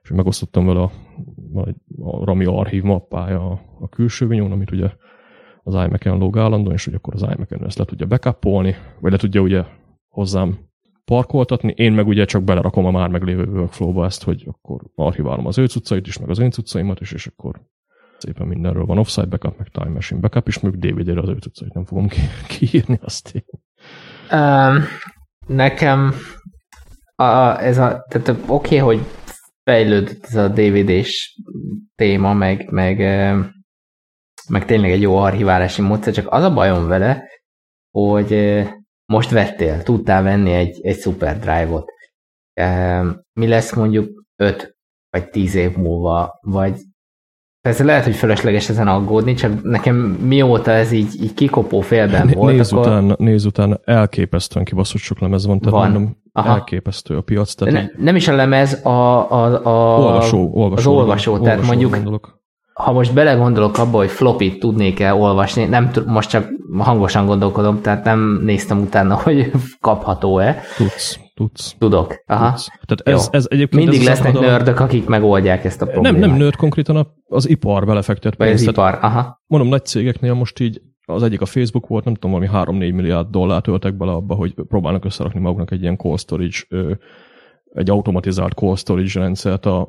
[0.01, 0.91] és megosztottam vele a,
[2.01, 4.89] a Rami Archive mappája a, a külső vinyón, amit ugye
[5.63, 9.17] az iMac-en log állandóan, és hogy akkor az iMac-en ezt le tudja backupolni, vagy le
[9.17, 9.63] tudja ugye
[10.09, 10.57] hozzám
[11.05, 15.57] parkoltatni, én meg ugye csak belerakom a már meglévő workflow-ba ezt, hogy akkor archiválom az
[15.57, 17.61] ő cuccait is, meg az én cuccaimat is, és akkor
[18.17, 21.73] szépen mindenről van offsite backup, meg time machine backup, és még DVD-re az ő cuccait
[21.73, 22.21] nem fogom ki-
[22.57, 23.43] kiírni azt én.
[24.39, 24.83] Um,
[25.47, 26.13] nekem
[27.15, 29.05] a, ez a, tehát oké, okay, hogy
[29.63, 31.39] fejlődött ez a DVD-s
[31.95, 32.99] téma, meg, meg,
[34.49, 37.23] meg tényleg egy jó archiválási módszer, csak az a bajom vele,
[37.91, 38.61] hogy
[39.05, 41.91] most vettél, tudtál venni egy, egy Super Drive-ot.
[43.39, 44.75] Mi lesz mondjuk 5
[45.09, 46.75] vagy 10 év múlva, vagy
[47.61, 52.33] Persze lehet, hogy fölösleges ezen aggódni, csak nekem mióta ez így, így kikopó félben Né,
[52.33, 52.85] volt, nézz akkor...
[52.85, 55.91] Utána, nézz utána, elképesztően kibaszott sok lemez van, tehát van.
[55.91, 56.49] mondom, Aha.
[56.49, 57.53] elképesztő a piac.
[57.53, 57.91] Tehát ne, így...
[57.97, 58.89] Nem is a lemez, a,
[59.31, 62.40] a, a, olvasó, olvasó, az olvasó, olvasó tehát mondjuk gondolok
[62.73, 68.39] ha most belegondolok abba, hogy flopit tudnék-e olvasni, nem most csak hangosan gondolkodom, tehát nem
[68.43, 70.61] néztem utána, hogy kapható-e.
[70.77, 71.75] Tudsz, tudsz.
[71.77, 72.23] Tudok.
[72.25, 72.49] Aha.
[72.49, 72.67] Tudsz.
[72.85, 74.39] Tehát ez, ez egyébként Mindig ez lesznek a...
[74.39, 76.19] nördök, akik megoldják ezt a problémát.
[76.19, 79.41] Nem, nem nőtt konkrétan az ipar belefektet Vagy az ipar, aha.
[79.47, 83.27] Mondom, nagy cégeknél most így az egyik a Facebook volt, nem tudom, valami 3-4 milliárd
[83.29, 86.57] dollárt öltek bele abba, hogy próbálnak összerakni maguknak egy ilyen cold storage,
[87.73, 89.87] egy automatizált cold storage rendszert a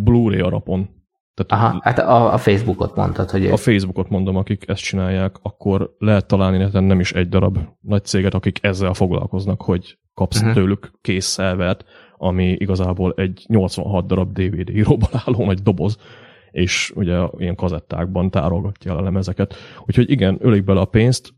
[0.00, 0.99] Blu-ray arapon
[1.46, 3.46] tehát Aha, hát a, a Facebookot mondtad, hogy...
[3.46, 8.04] A Facebookot mondom, akik ezt csinálják, akkor lehet találni neten nem is egy darab nagy
[8.04, 10.54] céget, akik ezzel foglalkoznak, hogy kapsz uh-huh.
[10.54, 11.84] tőlük kész szervert,
[12.16, 15.96] ami igazából egy 86 darab DVD íróból álló nagy doboz,
[16.50, 19.54] és ugye ilyen kazettákban tárolgatja a lemezeket.
[19.86, 21.34] Úgyhogy igen, ölik bele a pénzt,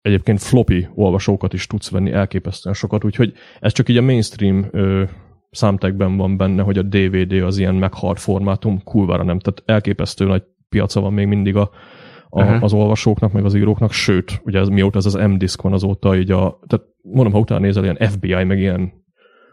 [0.00, 5.04] egyébként floppy olvasókat is tudsz venni elképesztően sokat, úgyhogy ez csak így a mainstream ö,
[5.54, 9.38] számtekben van benne, hogy a DVD az ilyen meghalt formátum, kurvára nem.
[9.38, 11.70] Tehát elképesztő nagy piaca van még mindig a,
[12.28, 12.62] a, uh-huh.
[12.62, 16.30] az olvasóknak, meg az íróknak, sőt, ugye ez mióta ez az M-disk van azóta, így
[16.30, 18.92] a, tehát mondom, ha utána nézel, ilyen FBI, meg ilyen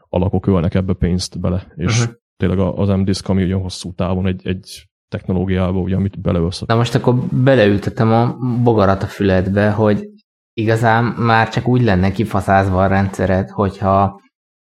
[0.09, 2.15] alakok ölnek ebbe pénzt bele, és uh-huh.
[2.37, 6.61] tényleg az M-disk, ami ugye hosszú távon egy, egy technológiába, ugye, amit beleölsz.
[6.65, 10.09] Na most akkor beleültetem a bogarat a füledbe, hogy
[10.53, 14.21] igazán már csak úgy lenne kifaszázva a rendszered, hogyha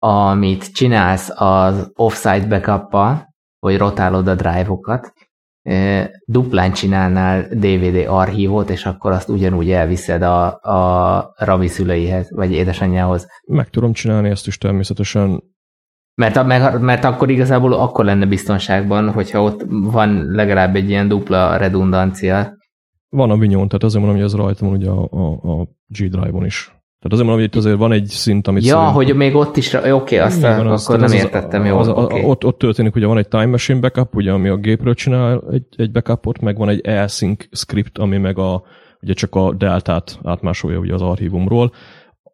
[0.03, 2.95] amit csinálsz az offsite backup
[3.59, 5.13] hogy rotálod a drive-okat,
[6.25, 13.27] duplán csinálnál DVD archívot, és akkor azt ugyanúgy elviszed a, a Rami szüleihez, vagy édesanyjához.
[13.47, 15.43] Meg tudom csinálni ezt is természetesen.
[16.15, 21.57] Mert, mert, mert akkor igazából akkor lenne biztonságban, hogyha ott van legalább egy ilyen dupla
[21.57, 22.57] redundancia.
[23.09, 25.97] Van a vinyón, tehát azért mondom, hogy ez rajta van ugye a, a, a G
[25.97, 26.80] Drive-on is.
[27.01, 28.93] Tehát azért mondom, hogy itt azért van egy szint, amit Ja, szerint...
[28.93, 31.79] hogy még ott is, oké, okay, azt Igen, akkor az, nem az, értettem jól.
[31.79, 32.23] Az, az, okay.
[32.23, 35.65] ott, ott történik, ugye van egy Time Machine backup, ugye, ami a gépről csinál egy,
[35.75, 38.63] egy backupot, meg van egy async script, ami meg a,
[39.01, 41.71] ugye csak a deltát átmásolja ugye az archívumról.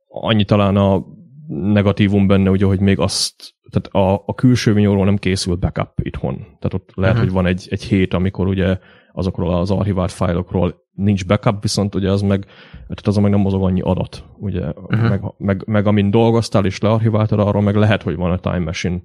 [0.07, 1.05] Annyi talán a
[1.47, 6.35] negatívum benne, ugye, hogy még azt, tehát a, a külső vinyóról nem készül backup itthon.
[6.35, 7.31] Tehát ott lehet, uh-huh.
[7.31, 8.77] hogy van egy, egy hét, amikor ugye
[9.13, 13.63] azokról az archivált fájlokról nincs backup, viszont ugye az meg, tehát az meg nem mozog
[13.63, 15.09] annyi adat, ugye, uh-huh.
[15.09, 19.01] meg, meg, meg, amin dolgoztál és learchiváltad, arról meg lehet, hogy van a Time Machine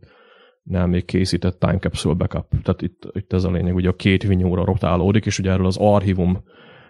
[0.62, 2.46] nem még készített time capsule backup.
[2.62, 5.76] Tehát itt, itt ez a lényeg, ugye a két vinyóra rotálódik, és ugye erről az
[5.80, 6.42] archívum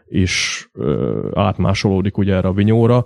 [0.05, 3.05] is ö, átmásolódik ugye erre a vinyóra.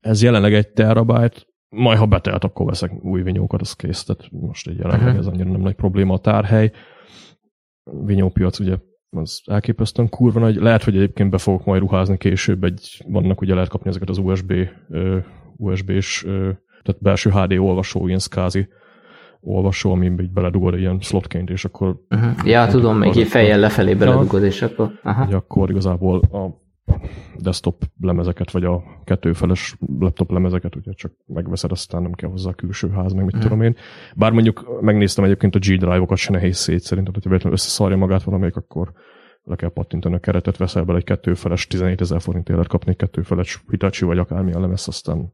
[0.00, 4.04] Ez jelenleg egy terabyte, majd ha betelt, akkor veszek új vinyókat, az kész.
[4.04, 5.18] Tehát most egy jelenleg uh-huh.
[5.18, 6.72] ez annyira nem nagy probléma a tárhely.
[8.04, 8.76] Vinyópiac ugye
[9.16, 10.56] az elképesztően kurva nagy.
[10.56, 14.18] Lehet, hogy egyébként be fogok majd ruházni később, egy, vannak ugye lehet kapni ezeket az
[14.18, 14.52] USB,
[15.56, 16.22] USB-s,
[16.82, 18.68] tehát belső HD olvasó, ilyen SCSI
[19.40, 21.96] olvasó, ami így beledugod ilyen slotként, és akkor...
[22.10, 22.46] Uh-huh.
[22.46, 24.90] Ja, tudom, még egy fejjel lefelé beledugod, és akkor...
[25.02, 25.24] Aha.
[25.24, 26.60] Ugye akkor igazából a
[27.38, 32.54] desktop lemezeket, vagy a kettőfeles laptop lemezeket, ugye csak megveszed, aztán nem kell hozzá a
[32.54, 33.42] külső ház, meg mit hmm.
[33.42, 33.76] tudom én.
[34.14, 38.56] Bár mondjuk megnéztem egyébként a G-Drive-okat, se nehéz szét szerintem, hogyha véletlenül összeszarja magát valamelyik,
[38.56, 38.92] akkor
[39.44, 42.96] le kell pattintani a keretet, veszel bele egy kettőfeles, 17 ezer forintért lehet kapni egy
[42.96, 45.32] kettőfeles Hitachi, vagy akármilyen lemez, aztán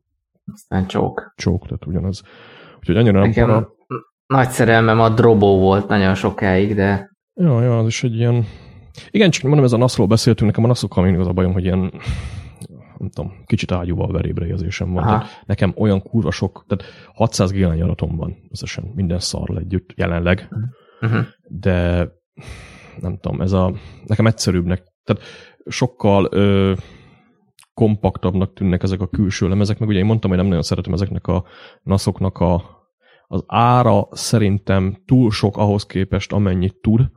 [0.52, 1.32] aztán csók.
[1.36, 2.22] Csók, tehát ugyanaz.
[2.78, 3.76] Úgyhogy annyira nem para.
[4.26, 7.10] Nagy szerelmem a Drobo volt nagyon sokáig, de...
[7.34, 8.44] Ja, ja, az is egy ilyen
[9.10, 11.64] igen, csak mondom, ez a NAS-ról beszéltünk, nekem a NAS-okkal mindig az a bajom, hogy
[11.64, 11.92] ilyen
[12.98, 15.04] nem tudom, kicsit ágyúval verébre érzésem van.
[15.04, 20.48] Tehát nekem olyan kurva sok, tehát 600 gigány adatom van összesen minden szarral együtt jelenleg,
[21.00, 21.24] uh-huh.
[21.42, 22.08] de
[23.00, 23.74] nem tudom, ez a,
[24.06, 25.22] nekem egyszerűbbnek, tehát
[25.66, 26.72] sokkal ö,
[27.74, 31.26] kompaktabbnak tűnnek ezek a külső lemezek, meg ugye én mondtam, hogy nem nagyon szeretem ezeknek
[31.26, 31.44] a
[31.82, 32.62] naszoknak a,
[33.26, 37.10] az ára szerintem túl sok ahhoz képest, amennyit tud,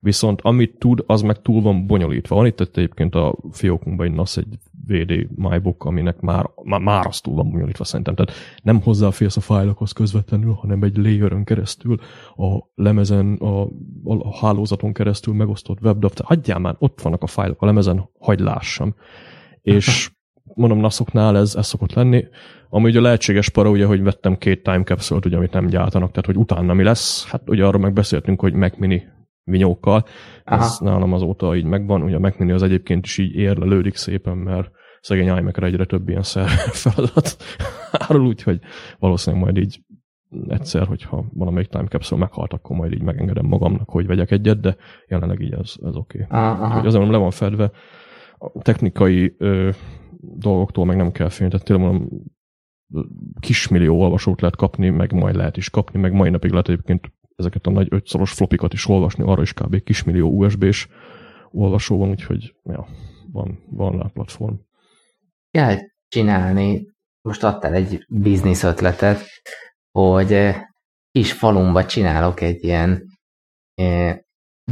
[0.00, 2.34] Viszont amit tud, az meg túl van bonyolítva.
[2.34, 7.20] Van itt egyébként a fiókunkban egy NAS, egy VD MyBook, aminek már, már, már az
[7.20, 8.14] túl van bonyolítva szerintem.
[8.14, 8.32] Tehát
[8.62, 11.96] nem hozzáférsz a fájlokhoz közvetlenül, hanem egy layerön keresztül,
[12.36, 13.62] a lemezen, a,
[14.04, 16.10] a hálózaton keresztül megosztott webdav.
[16.24, 18.94] Hagyjál már, ott vannak a fájlok a lemezen, hagyd lássam.
[19.62, 20.10] És
[20.54, 22.24] mondom, NAS-oknál ez, ez szokott lenni.
[22.68, 26.26] Ami ugye lehetséges para, ugye, hogy vettem két time capsule ugye, amit nem gyártanak, tehát
[26.26, 27.26] hogy utána mi lesz.
[27.26, 29.02] Hát ugye arról megbeszéltünk, hogy Mac Mini
[29.48, 30.04] vinyókkal.
[30.44, 30.64] Aha.
[30.64, 32.02] Ez nálam azóta így megvan.
[32.02, 34.70] Ugye a Mac Mini az egyébként is így érlelődik szépen, mert
[35.00, 36.22] szegény imac egyre több ilyen
[36.82, 37.36] feladat
[37.92, 38.60] árul, úgyhogy
[38.98, 39.80] valószínűleg majd így
[40.48, 44.76] egyszer, hogyha valamelyik time capsule meghalt, akkor majd így megengedem magamnak, hogy vegyek egyet, de
[45.08, 46.26] jelenleg így ez, ez oké.
[46.30, 46.50] Okay.
[46.50, 47.70] Úgyhogy azért le van fedve.
[48.38, 49.70] A technikai ö,
[50.20, 52.08] dolgoktól meg nem kell félni, tehát tényleg mondom,
[53.40, 57.66] kismillió olvasót lehet kapni, meg majd lehet is kapni, meg mai napig lehet egyébként ezeket
[57.66, 59.82] a nagy ötszoros flopikat is olvasni, arra is kb.
[59.82, 60.88] kismillió USB-s
[61.50, 62.86] olvasó van, úgyhogy ja,
[63.32, 64.54] van, van rá platform.
[65.50, 65.76] Kell
[66.08, 66.86] csinálni,
[67.22, 69.26] most adtál egy biznisz ötletet,
[69.90, 70.56] hogy eh,
[71.10, 73.02] kis falumba csinálok egy ilyen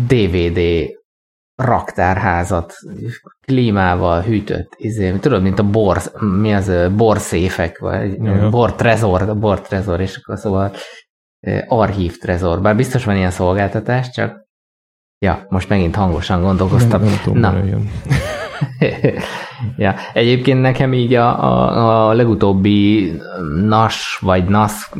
[0.08, 0.88] DVD eh,
[1.54, 2.74] raktárházat,
[3.40, 8.48] klímával hűtött, izé, tudod, mint a bor, mi az, eh, borszéfek, vagy ja.
[8.48, 10.72] bortrezor, bortrezor, és akkor szóval
[11.66, 14.44] archív trezor, bár biztos van ilyen szolgáltatás, csak
[15.18, 17.00] ja, most megint hangosan gondolkoztam.
[17.00, 17.54] Nem, nem tudom, Na.
[19.76, 23.12] ja, egyébként nekem így a, a, a legutóbbi
[23.62, 24.90] NAS vagy NAS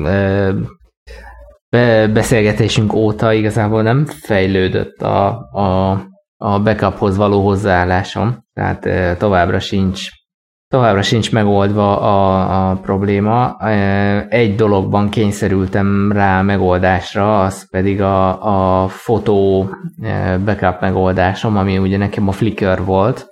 [2.13, 5.91] beszélgetésünk óta igazából nem fejlődött a, a,
[6.37, 10.09] a backuphoz való hozzáállásom, tehát továbbra sincs
[10.69, 13.57] Továbbra sincs megoldva a, a probléma.
[14.29, 19.71] Egy dologban kényszerültem rá megoldásra, az pedig a, a fotó
[20.45, 23.27] backup megoldásom, ami ugye nekem a Flickr volt,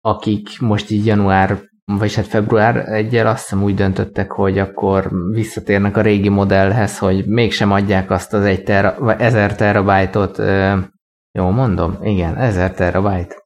[0.00, 1.58] akik most így január
[1.98, 7.26] vagy hát február egyel azt hiszem úgy döntöttek, hogy akkor visszatérnek a régi modellhez, hogy
[7.26, 10.38] mégsem adják azt az egy tera, vagy ezer terabájtot,
[11.32, 11.98] jó mondom?
[12.02, 13.39] Igen, ezer terabájt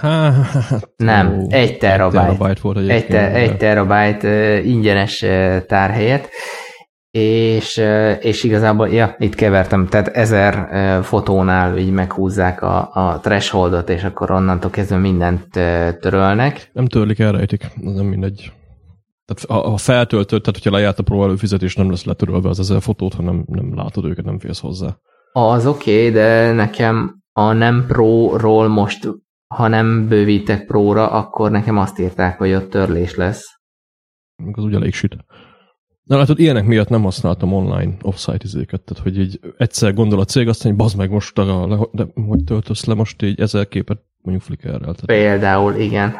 [0.00, 2.20] Hát, nem, ó, egy terabyte.
[2.20, 5.24] Egy terabyte volt egy, te, egy terabyte ingyenes
[5.66, 6.28] tárhelyet,
[7.10, 7.82] és,
[8.20, 10.68] és igazából, ja, itt kevertem, tehát ezer
[11.04, 15.48] fotónál így meghúzzák a, a thresholdot, és akkor onnantól kezdve mindent
[16.00, 16.70] törölnek.
[16.72, 18.52] Nem törlik, elrejtik, az nem mindegy.
[19.24, 23.14] Tehát ha feltöltött, tehát hogyha lejárt a pro előfizetés, nem lesz letörölve az ezer fotót,
[23.14, 24.96] hanem nem látod őket, nem félsz hozzá.
[25.32, 29.08] Az oké, okay, de nekem a nem pro-ról most
[29.54, 33.44] ha nem bővítek próra, akkor nekem azt írták, hogy ott törlés lesz.
[34.52, 35.16] az elég süt.
[36.02, 40.24] Na látod, ilyenek miatt nem használtam online offsite izéket, tehát hogy így egyszer gondol a
[40.24, 44.02] cég, azt mondja, bazd meg most, a, de hogy töltösz le most így ezer képet
[44.22, 44.78] mondjuk Flickrrel.
[44.78, 45.04] Tehát.
[45.04, 46.14] Például, igen.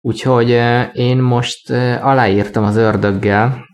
[0.00, 0.48] Úgyhogy
[0.92, 1.70] én most
[2.00, 3.66] aláírtam az ördöggel,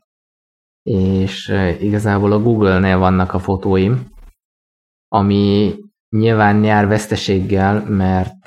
[0.83, 1.49] és
[1.81, 4.09] igazából a Google-nél vannak a fotóim,
[5.09, 5.75] ami
[6.17, 8.47] nyilván jár veszteséggel, mert,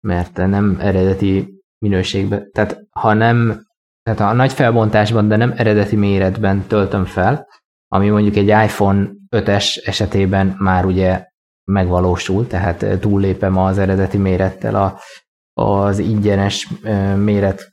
[0.00, 3.62] mert nem eredeti minőségben, tehát ha nem,
[4.02, 7.46] tehát a nagy felbontásban, de nem eredeti méretben töltöm fel,
[7.88, 11.26] ami mondjuk egy iPhone 5-es esetében már ugye
[11.64, 15.00] megvalósul, tehát túllépem az eredeti mérettel a,
[15.60, 16.68] az ingyenes
[17.16, 17.68] méret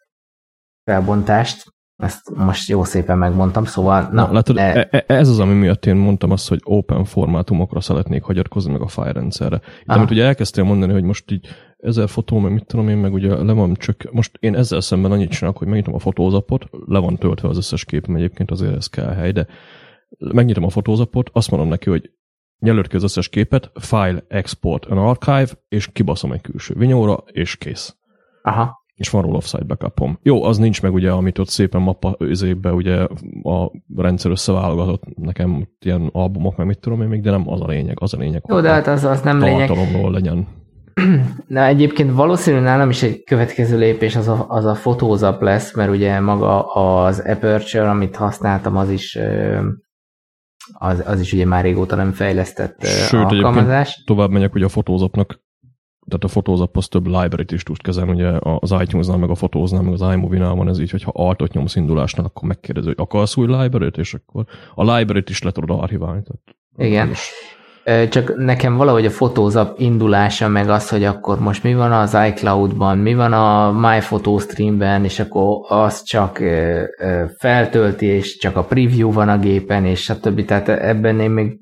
[0.84, 1.64] felbontást,
[2.02, 4.02] ezt most jó szépen megmondtam, szóval...
[4.02, 4.58] Na, na látod.
[4.58, 8.82] E, e, ez az, ami miatt én mondtam azt, hogy open formátumokra szeretnék hagyatkozni meg
[8.82, 9.62] a file rendszerre.
[9.82, 11.48] Itt, amit ugye elkezdtél mondani, hogy most így
[11.78, 15.12] ezer fotó, meg mit tudom én, meg ugye le van csak, most én ezzel szemben
[15.12, 18.88] annyit csinálok, hogy megnyitom a fotózapot, le van töltve az összes képem egyébként, azért ez
[18.88, 19.48] kell hely, de
[20.20, 22.12] megnyitom a fotózapot, azt mondom neki, hogy
[22.60, 27.58] jelölt ki az összes képet, file, export an archive, és kibaszom egy külső vinyóra, és
[27.58, 27.96] kész.
[28.42, 28.81] Aha.
[29.02, 30.20] És van róla offsite backupom.
[30.22, 33.08] Jó, az nincs meg ugye, amit ott szépen mappa üzébe ugye
[33.44, 37.68] a rendszer összeválogatott nekem ilyen albumok, meg mit tudom én még, de nem az a
[37.68, 38.44] lényeg, az a lényeg.
[38.48, 39.70] Jó, de hát az, az nem lényeg.
[40.12, 40.48] legyen.
[41.48, 45.92] Na egyébként valószínűleg nálam is egy következő lépés az a, az a fotózap lesz, mert
[45.92, 49.18] ugye maga az Aperture, amit használtam, az is
[50.74, 54.04] az, az is ugye már régóta nem fejlesztett Sőt, alkalmazás.
[54.06, 55.41] tovább megyek, hogy a fotózapnak
[56.12, 59.82] tehát a fotózap az több library-t is tud kezelni, ugye az iTunes-nál, meg a fotóznál,
[59.82, 63.48] meg az iMovie-nál van ez így, hogyha altot nyomsz indulásnál, akkor megkérdezi, hogy akarsz új
[63.48, 64.46] library-t, és akkor
[64.76, 66.22] a library-t is le tudod archiválni.
[66.24, 67.10] Tehát Igen.
[67.10, 67.32] Is.
[68.10, 72.98] Csak nekem valahogy a fotózap indulása, meg az, hogy akkor most mi van az iCloud-ban,
[72.98, 76.42] mi van a MyPhotoStream-ben, és akkor az csak
[77.38, 80.46] feltölti, és csak a preview van a gépen, és stb.
[80.46, 81.60] Tehát ebben én még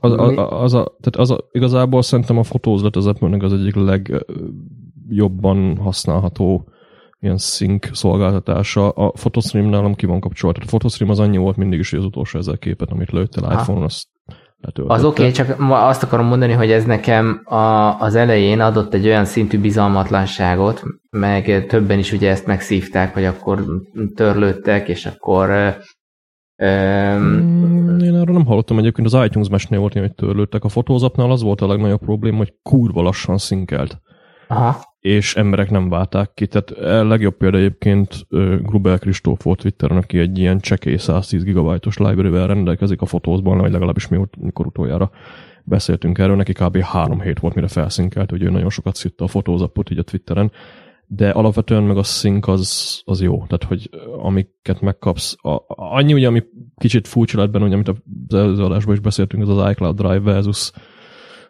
[0.00, 3.74] az, az, az, a, tehát az a, igazából szerintem a fotózat az apple az egyik
[3.74, 6.68] legjobban használható
[7.20, 8.88] ilyen sync szolgáltatása.
[8.88, 10.58] A Photostream nálam ki van kapcsolat.
[10.58, 13.84] A Photostream az annyi volt mindig is, hogy az utolsó ezer képet, amit lőttél iPhone-on,
[13.84, 14.06] azt
[14.60, 14.94] letöltötte.
[14.94, 19.06] Az oké, okay, csak azt akarom mondani, hogy ez nekem a, az elején adott egy
[19.06, 23.64] olyan szintű bizalmatlanságot, meg többen is ugye ezt megszívták, hogy akkor
[24.14, 25.76] törlődtek, és akkor
[26.60, 30.64] Um, Én erről nem hallottam egyébként, az iTunes mesnél volt, hogy törlődtek.
[30.64, 34.00] A fotózapnál az volt a legnagyobb probléma, hogy kurva lassan szinkelt.
[34.48, 34.80] Aha.
[35.00, 36.46] És emberek nem válták ki.
[36.46, 38.26] Tehát a legjobb példa egyébként
[38.62, 43.72] Grubel Kristóf volt Twitteren, aki egy ilyen csekély 110 gigabajtos library-vel rendelkezik a fotózban, vagy
[43.72, 45.10] legalábbis mi mikor utoljára
[45.64, 46.78] beszéltünk erről, neki kb.
[46.78, 50.52] három hét volt, mire felszinkelt, hogy ő nagyon sokat szitta a fotózapot így a Twitteren,
[51.12, 53.90] de alapvetően meg a sync az, az jó, tehát hogy
[54.22, 56.42] amiket megkapsz, a, annyi ugye, ami
[56.76, 60.20] kicsit furcsa lett benne, hogy amit az előző adásban is beszéltünk, az az iCloud Drive
[60.20, 60.70] versus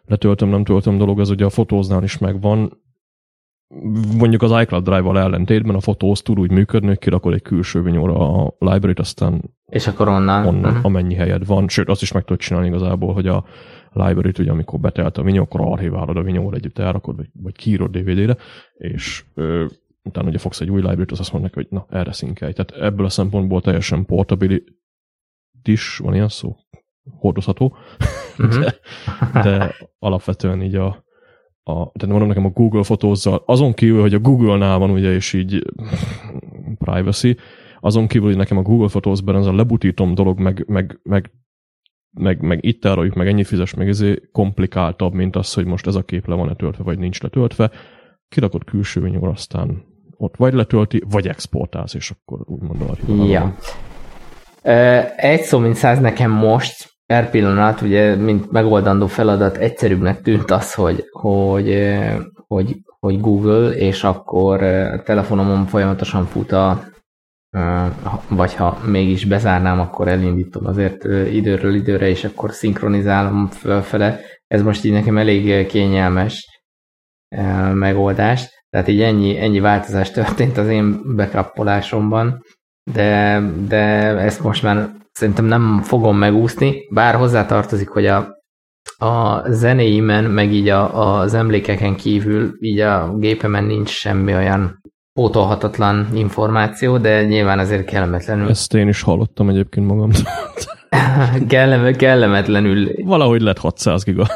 [0.05, 2.81] letöltöm, nem töltöm dolog, az ugye a fotóznál is megvan,
[4.17, 8.43] mondjuk az iCloud Drive-val ellentétben a fotóz tud úgy működni, hogy kirakod egy külső vinyóra
[8.43, 10.85] a library-t, aztán és akkor onnan, onnan uh-huh.
[10.85, 11.67] amennyi helyed van.
[11.67, 13.43] Sőt, azt is meg tudod csinálni igazából, hogy a
[13.93, 17.97] library-t, ugye amikor betelt a vinyó, akkor archiválod a vinyóval együtt elrakod, vagy, vagy kiírod
[17.97, 18.37] DVD-re,
[18.73, 19.65] és ö,
[20.03, 22.53] utána ugye fogsz egy új library-t, az azt mondja, hogy na, erre szinkelj.
[22.53, 24.63] Tehát ebből a szempontból teljesen portability
[25.63, 26.55] is, van ilyen szó?
[27.17, 27.75] Hordozható.
[28.37, 28.59] Uh-huh.
[28.63, 28.75] De,
[29.41, 30.87] de alapvetően így a,
[31.63, 35.33] a, tehát mondom nekem a Google fotózzal, azon kívül, hogy a Google-nál van ugye, és
[35.33, 35.63] így
[36.77, 37.37] privacy,
[37.79, 41.31] azon kívül, hogy nekem a Google Photos-ben ez a lebutítom dolog, meg, meg, meg
[42.13, 45.95] meg, meg itt tároljuk, meg ennyi fizes, meg ezért komplikáltabb, mint az, hogy most ez
[45.95, 47.71] a kép le van-e töltve, vagy nincs letöltve.
[48.29, 49.83] Kirakod külső vinyóra, aztán
[50.17, 53.25] ott vagy letölti, vagy exportálsz, és akkor úgymond arra.
[53.25, 53.55] Ja.
[55.15, 60.73] Egy szó, mint száz nekem most, per pillanat, ugye, mint megoldandó feladat, egyszerűbbnek tűnt az,
[60.73, 61.93] hogy, hogy,
[62.47, 64.59] hogy, hogy Google, és akkor
[65.03, 66.90] telefonomon folyamatosan fut a,
[68.29, 74.19] vagy ha mégis bezárnám, akkor elindítom azért időről időre, és akkor szinkronizálom fölfele.
[74.47, 76.63] Ez most így nekem elég kényelmes
[77.73, 78.65] megoldás.
[78.69, 82.43] Tehát így ennyi, ennyi változás történt az én bekappolásomban,
[82.91, 83.77] de, de
[84.17, 88.27] ezt most már szerintem nem fogom megúszni, bár hozzátartozik, hogy a,
[88.97, 94.81] a zenéimen, meg így a, az emlékeken kívül, így a gépemen nincs semmi olyan
[95.13, 98.49] pótolhatatlan információ, de nyilván azért kellemetlenül.
[98.49, 100.09] Ezt én is hallottam egyébként magam.
[101.47, 102.91] Kellem, kellemetlenül.
[103.03, 104.27] Valahogy lett 600 giga.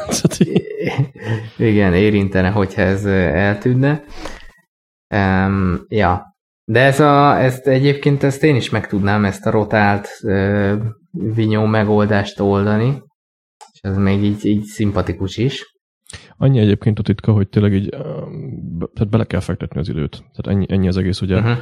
[1.56, 4.04] Igen, érintene, hogyha ez eltűnne.
[5.14, 10.08] Um, ja, De ez a, ezt egyébként ezt én is meg tudnám ezt a rotált
[10.22, 10.74] uh,
[11.10, 13.02] vinyó megoldást oldani,
[13.72, 15.75] és ez még így, így szimpatikus is.
[16.38, 17.88] Annyi egyébként a titka, hogy tényleg így
[18.94, 20.24] tehát bele kell fektetni az időt.
[20.32, 21.38] Tehát ennyi, ennyi az egész, ugye.
[21.38, 21.56] Uh-huh.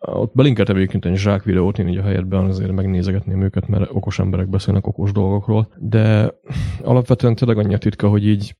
[0.00, 4.18] Ott belinkeltem egyébként egy zsák videót, én így a helyetben azért megnézegetném őket, mert okos
[4.18, 6.34] emberek beszélnek okos dolgokról, de
[6.82, 8.56] alapvetően tényleg annyi a titka, hogy így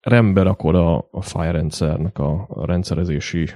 [0.00, 3.48] rendbe rakod a, a rendszernek a, a rendszerezési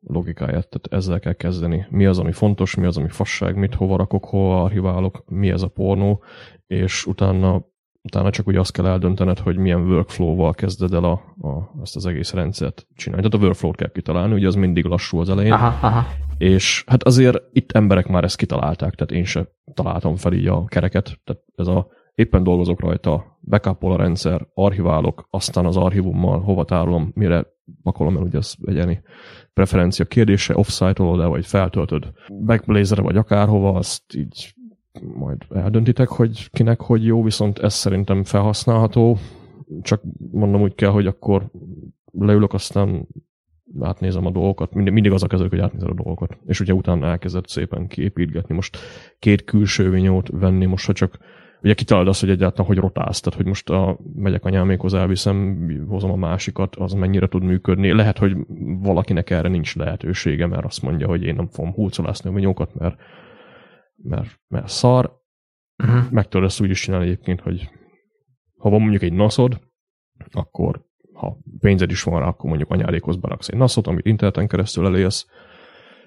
[0.00, 1.86] logikáját, tehát ezzel kell kezdeni.
[1.90, 5.62] Mi az, ami fontos, mi az, ami fasság, mit hova rakok, hova archiválok, mi ez
[5.62, 6.22] a pornó,
[6.66, 7.64] és utána
[8.06, 11.12] utána csak úgy azt kell eldöntened, hogy milyen workflow-val kezded el a,
[11.48, 13.28] a, ezt az egész rendszert csinálni.
[13.28, 15.52] Tehát a workflow-t kell kitalálni, ugye az mindig lassú az elején.
[15.52, 16.06] Aha, aha.
[16.38, 20.64] És hát azért itt emberek már ezt kitalálták, tehát én se találtam fel így a
[20.64, 21.20] kereket.
[21.24, 27.10] Tehát ez a éppen dolgozok rajta, backupol a rendszer, archiválok, aztán az archívummal hova tárolom,
[27.14, 27.46] mire
[27.82, 29.02] pakolom el, ugye az egyeni
[29.54, 32.12] preferencia kérdése, offsite-olod el, vagy feltöltöd
[32.44, 34.54] backblazer vagy akárhova, azt így
[35.14, 39.16] majd eldöntitek, hogy kinek hogy jó, viszont ez szerintem felhasználható,
[39.82, 41.50] csak mondom úgy kell, hogy akkor
[42.12, 43.06] leülök, aztán
[43.80, 47.06] átnézem a dolgokat, mindig, mindig az a kezdődik, hogy átnézed a dolgokat, és ugye utána
[47.06, 48.54] elkezdett szépen kiépítgetni.
[48.54, 48.78] Most
[49.18, 51.18] két külső vinyót venni, most ha csak
[51.62, 56.10] ugye kitalálod azt, hogy egyáltalán hogy rotálsz, tehát hogy most a, megyek anyámékhoz, elviszem, hozom
[56.10, 57.92] a másikat, az mennyire tud működni.
[57.92, 58.36] Lehet, hogy
[58.82, 63.00] valakinek erre nincs lehetősége, mert azt mondja, hogy én nem fogom húcolászni a vinyókat, mert
[64.02, 65.24] mert, mert szar.
[65.84, 66.10] Uh-huh.
[66.10, 67.70] Meg tudod ezt úgy is csinálni egyébként, hogy
[68.56, 69.60] ha van mondjuk egy naszod,
[70.30, 74.86] akkor ha pénzed is van rá, akkor mondjuk anyádékhoz beraksz egy naszot, amit interneten keresztül
[74.86, 75.26] elérsz,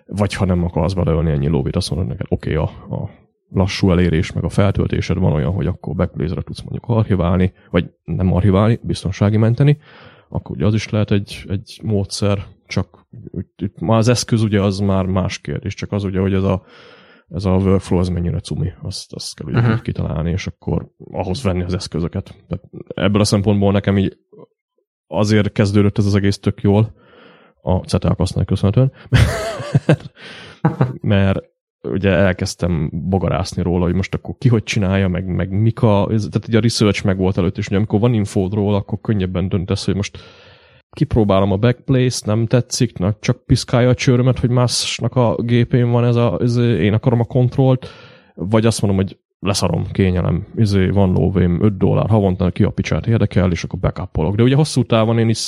[0.05, 3.09] vagy ha nem akarsz beleölni ennyi lóvét, azt mondod neked, oké, okay, a, a
[3.49, 8.33] lassú elérés, meg a feltöltésed van olyan, hogy akkor backblaze tudsz mondjuk archiválni, vagy nem
[8.33, 9.77] archiválni, biztonsági menteni,
[10.29, 13.07] akkor ugye az is lehet egy, egy módszer, csak
[13.55, 16.63] itt már az eszköz ugye az már más kérdés, csak az ugye, hogy ez a
[17.29, 19.81] ez a workflow az mennyire cumi, azt, azt kell uh-huh.
[19.81, 22.35] kitalálni, és akkor ahhoz venni az eszközöket.
[22.47, 22.63] Tehát
[22.95, 24.17] ebből a szempontból nekem így
[25.07, 26.93] azért kezdődött ez az egész tök jól,
[27.61, 28.15] a CETEL
[28.45, 28.91] köszönhetően,
[31.01, 31.39] mert
[31.81, 36.47] ugye elkezdtem bogarászni róla, hogy most akkor ki hogy csinálja, meg, meg mik a, tehát
[36.47, 39.85] ugye a research meg volt előtt, és ugye amikor van infód róla, akkor könnyebben döntesz,
[39.85, 40.17] hogy most
[40.91, 46.05] kipróbálom a backplace, nem tetszik, na, csak piszkálja a csőrömet, hogy másnak a gépén van
[46.05, 47.87] ez a, ez, én akarom a kontrollt,
[48.35, 53.07] vagy azt mondom, hogy leszarom, kényelem, izé, van lóvém, 5 dollár havonta ki a picsát
[53.07, 54.35] érdekel, és akkor backupolok.
[54.35, 55.47] De ugye hosszú távon én is,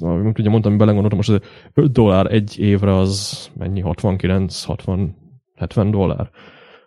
[0.00, 1.42] mint ugye mondtam, belegondoltam, most
[1.74, 5.16] 5 dollár egy évre az mennyi, 69, 60,
[5.54, 6.30] 70 dollár?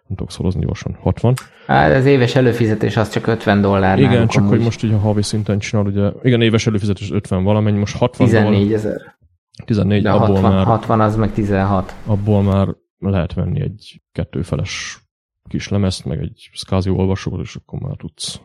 [0.07, 1.33] Nem tudok szorozni gyorsan, 60.
[1.67, 3.99] Hát az éves előfizetés az csak 50 dollár.
[3.99, 4.55] Igen, csak amúgy.
[4.55, 8.27] hogy most ugye a havi szinten csinál, ugye, igen, éves előfizetés 50 valamennyi, most 60
[8.27, 9.17] 14 ezer.
[9.65, 10.65] 14, De abból 60, már...
[10.65, 11.95] 60 az meg 16.
[12.05, 12.67] Abból már
[12.99, 15.01] lehet venni egy kettőfeles
[15.49, 18.41] kis lemezt, meg egy SCSI olvasót, és akkor már tudsz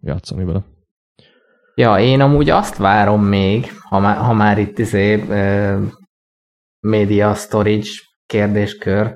[0.00, 0.64] játszani vele.
[1.74, 5.82] Ja, én amúgy azt várom még, ha már, ha már itt izé, uh,
[6.80, 7.88] media storage
[8.26, 9.14] kérdéskör,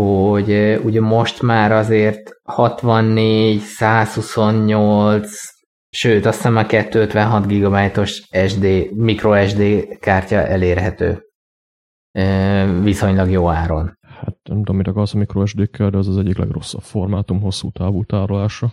[0.00, 5.30] hogy ugye most már azért 64, 128,
[5.90, 9.62] sőt azt hiszem a 256 GB-os SD, micro SD
[10.00, 11.22] kártya elérhető
[12.82, 13.98] viszonylag jó áron.
[14.02, 17.70] Hát nem tudom, mit akarsz a micro SD-kkel, de az az egyik legrosszabb formátum hosszú
[17.70, 18.72] távú tárolásra.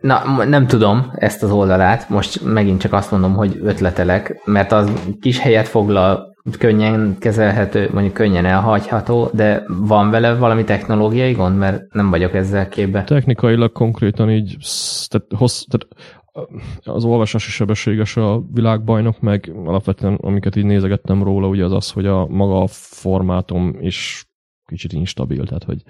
[0.00, 4.92] Na, nem tudom ezt az oldalát, most megint csak azt mondom, hogy ötletelek, mert az
[5.20, 11.92] kis helyet foglal, könnyen kezelhető, mondjuk könnyen elhagyható, de van vele valami technológiai gond, mert
[11.92, 13.04] nem vagyok ezzel képbe.
[13.04, 14.56] Technikailag konkrétan így,
[15.08, 15.86] tehát, hossz, tehát
[16.84, 22.06] az olvasási sebességes a világbajnok, meg alapvetően amiket így nézegettem róla, ugye az az, hogy
[22.06, 24.24] a maga a formátum is
[24.66, 25.82] kicsit instabil, tehát hogy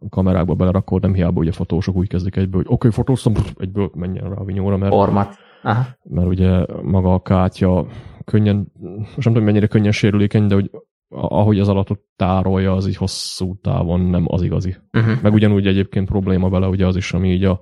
[0.00, 3.90] a kamerákba belerakod, nem hiába ugye fotósok úgy kezdik egyből, hogy oké, okay, fotóztam, egyből
[3.94, 5.38] menjen rá a vinyóra, mert, Format.
[5.62, 5.86] Aha.
[6.02, 7.86] mert ugye maga a kártya
[8.32, 10.70] könnyen, most nem tudom, mennyire könnyen sérülékeny, de hogy
[11.14, 14.76] ahogy az alatot tárolja, az így hosszú távon nem az igazi.
[14.92, 15.22] Uh-huh.
[15.22, 17.60] Meg ugyanúgy egyébként probléma vele ugye az is, ami így a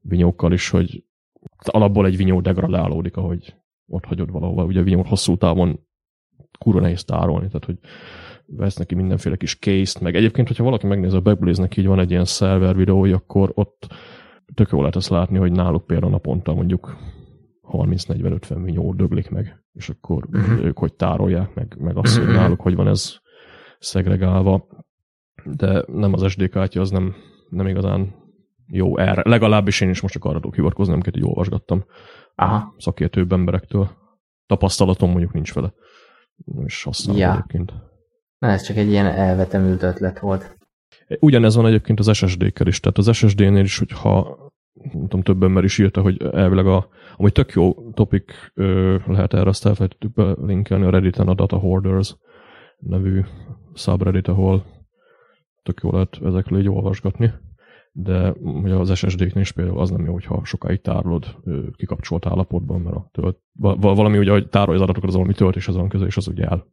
[0.00, 1.04] vinyókkal is, hogy
[1.64, 3.54] alapból egy vinyó degradálódik, ahogy
[3.86, 4.64] ott hagyod valahova.
[4.64, 5.80] Ugye a vinyót hosszú távon
[6.58, 7.78] kurva nehéz tárolni, tehát hogy
[8.46, 12.10] vesz neki mindenféle kis case-t, meg egyébként, hogyha valaki megnézi a Backblaze-nek így van egy
[12.10, 13.86] ilyen szerver videója, akkor ott
[14.54, 16.96] tök jól lehet azt látni, hogy náluk például naponta mondjuk
[17.72, 20.64] 30-40-50 millió döglik meg, és akkor uh-huh.
[20.64, 23.16] ők hogy tárolják, meg, meg azt, hogy náluk hogy van ez
[23.78, 24.66] szegregálva.
[25.44, 27.14] De nem az SD kártya, az nem,
[27.48, 28.14] nem igazán
[28.66, 29.22] jó erre.
[29.24, 31.84] Legalábbis én is most csak arra tudok hivatkozni, amiket így olvasgattam
[32.34, 32.74] Aha.
[32.78, 33.90] szakértőbb emberektől.
[34.46, 35.72] Tapasztalatom mondjuk nincs vele.
[36.64, 37.32] És használom ja.
[37.32, 37.72] egyébként.
[38.38, 40.56] Na, ez csak egy ilyen elvetemült ötlet volt.
[41.18, 42.80] Ugyanez van egyébként az SSD-kkel is.
[42.80, 44.38] Tehát az SSD-nél is, hogyha
[44.90, 48.52] tudom, több ember is írta, hogy elvileg a, ami tök jó topik
[49.06, 52.16] lehet erre, azt elfelejtettük belinkelni a Reddit-en a Data Hoarders
[52.78, 53.22] nevű
[53.74, 54.64] subreddit, ahol
[55.62, 57.32] tök jó lehet ezekről így olvasgatni,
[57.92, 61.36] de ugye az SSD-knél is például az nem jó, hogyha sokáig tárolod
[61.76, 63.38] kikapcsolt állapotban, mert a tölt,
[63.80, 66.66] valami ugye, hogy tárolja az adatokat, az valami töltéshez van köze, és az ugye el,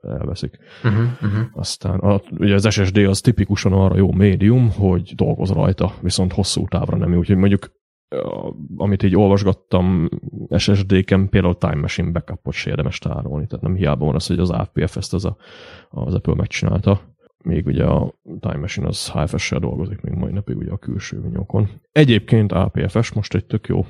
[0.00, 0.58] elveszik.
[0.84, 1.46] Uh-huh, uh-huh.
[1.52, 6.66] Aztán a, ugye az SSD az tipikusan arra jó médium, hogy dolgoz rajta, viszont hosszú
[6.68, 7.18] távra nem jó.
[7.18, 7.76] Úgyhogy mondjuk
[8.76, 10.08] amit így olvasgattam
[10.56, 14.50] SSD-ken, például Time Machine backupot se érdemes tárolni, tehát nem hiába van az, hogy az
[14.50, 15.36] APF ezt az, a,
[15.90, 17.00] az Apple megcsinálta.
[17.44, 21.68] Még ugye a Time Machine az HFS-sel dolgozik még mai napig ugye a külső vinyókon.
[21.92, 23.86] Egyébként APFS most egy tök jó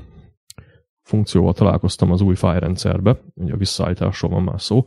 [1.03, 4.85] funkcióval találkoztam az új file rendszerbe, ugye a visszaállításról van már szó.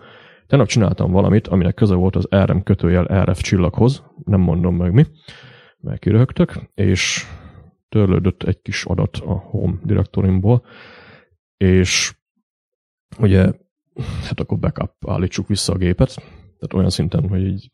[0.52, 5.06] Tegnap csináltam valamit, aminek köze volt az RM kötőjel RF csillaghoz, nem mondom meg mi,
[5.80, 7.26] mert kiröhögtök, és
[7.90, 10.66] törlődött egy kis adat a home direktorimból,
[11.58, 12.16] és
[13.20, 13.52] ugye,
[14.24, 17.72] hát akkor backup állítsuk vissza a gépet, tehát olyan szinten, hogy így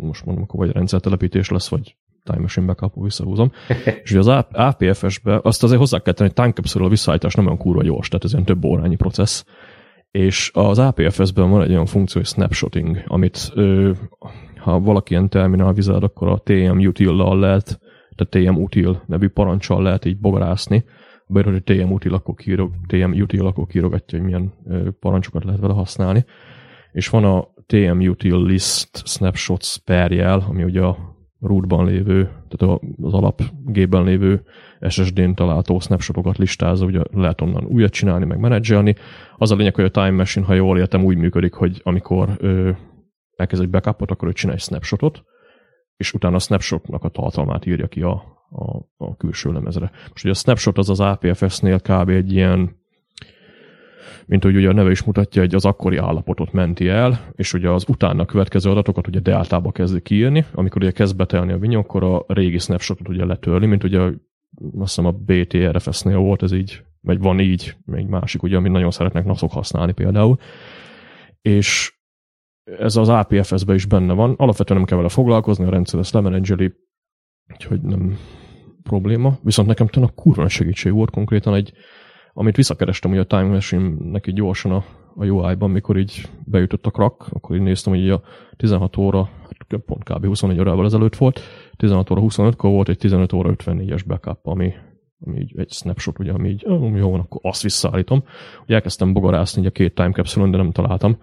[0.00, 3.52] most mondom, akkor vagy rendszertelepítés lesz, vagy Time Machine backup visszahúzom.
[4.02, 7.58] és ugye az APFS-be azt azért hozzá kell tenni, hogy time capsule visszaállítás nem olyan
[7.58, 9.44] kurva gyors, tehát ez ilyen több órányi processz.
[10.10, 13.92] És az APFS-ben van egy olyan funkció, hogy snapshotting, amit ö,
[14.56, 17.80] ha valaki ilyen terminál vizet, akkor a TM util-lal lehet
[18.20, 20.84] tehát TM util nevű parancsal lehet így bogarászni,
[21.26, 24.52] beírod, hogy TM util, akkor kírog, TM util, akkor kírogatja, hogy milyen
[25.00, 26.24] parancsokat lehet vele használni.
[26.92, 30.96] És van a TM util list snapshots per jel, ami ugye a
[31.40, 34.42] rootban lévő, tehát az alapgépben lévő
[34.88, 38.94] SSD-n található snapshotokat listázza, ugye lehet onnan újat csinálni, meg menedzselni.
[39.36, 42.70] Az a lényeg, hogy a Time Machine, ha jól értem, úgy működik, hogy amikor ö,
[43.36, 45.24] elkezd egy backupot, akkor ő csinál egy snapshotot,
[45.96, 48.12] és utána a snapshotnak a tartalmát írja ki a,
[48.50, 49.90] a, a külső lemezre.
[50.08, 52.08] Most ugye a snapshot az az APFS-nél kb.
[52.08, 52.76] egy ilyen,
[54.26, 57.70] mint hogy ugye a neve is mutatja, egy az akkori állapotot menti el, és ugye
[57.70, 62.04] az utána következő adatokat ugye deltába kezdi kiírni, amikor ugye kezd betelni a vinyó, akkor
[62.04, 64.10] a régi snapshotot ugye letörli, mint ugye
[64.78, 68.90] azt hiszem a BTRFS-nél volt ez így, vagy van így, még másik, ugye, amit nagyon
[68.90, 70.38] szeretnek naszok használni például.
[71.42, 71.98] És
[72.78, 74.34] ez az APFS-ben is benne van.
[74.36, 76.72] Alapvetően nem kell vele foglalkozni, a rendszer ezt lemenedzseli,
[77.52, 78.18] úgyhogy nem
[78.82, 79.38] probléma.
[79.42, 81.72] Viszont nekem talán a kurva segítség volt konkrétan egy,
[82.32, 84.84] amit visszakerestem ugye a Time Machine-nek így gyorsan a,
[85.14, 88.22] a UI-ban, mikor így beütött a crack, akkor így néztem, hogy így a
[88.56, 90.26] 16 óra, hát pont kb.
[90.26, 91.40] 24 órával ezelőtt volt,
[91.80, 94.72] 16 óra 25-kor volt egy 15 óra 54-es backup, ami,
[95.20, 96.62] ami így egy snapshot, ugye, ami így,
[96.96, 98.24] jó akkor azt visszaállítom.
[98.62, 101.18] Ugye elkezdtem bogarászni a két time capsule de nem találtam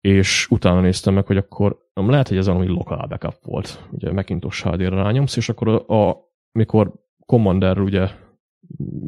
[0.00, 3.88] és utána néztem meg, hogy akkor nem lehet, hogy ez valami lokál backup volt.
[3.90, 6.16] Ugye Macintosh HD-re rányomsz, és akkor a, a,
[6.52, 6.92] mikor
[7.26, 8.08] Commander ugye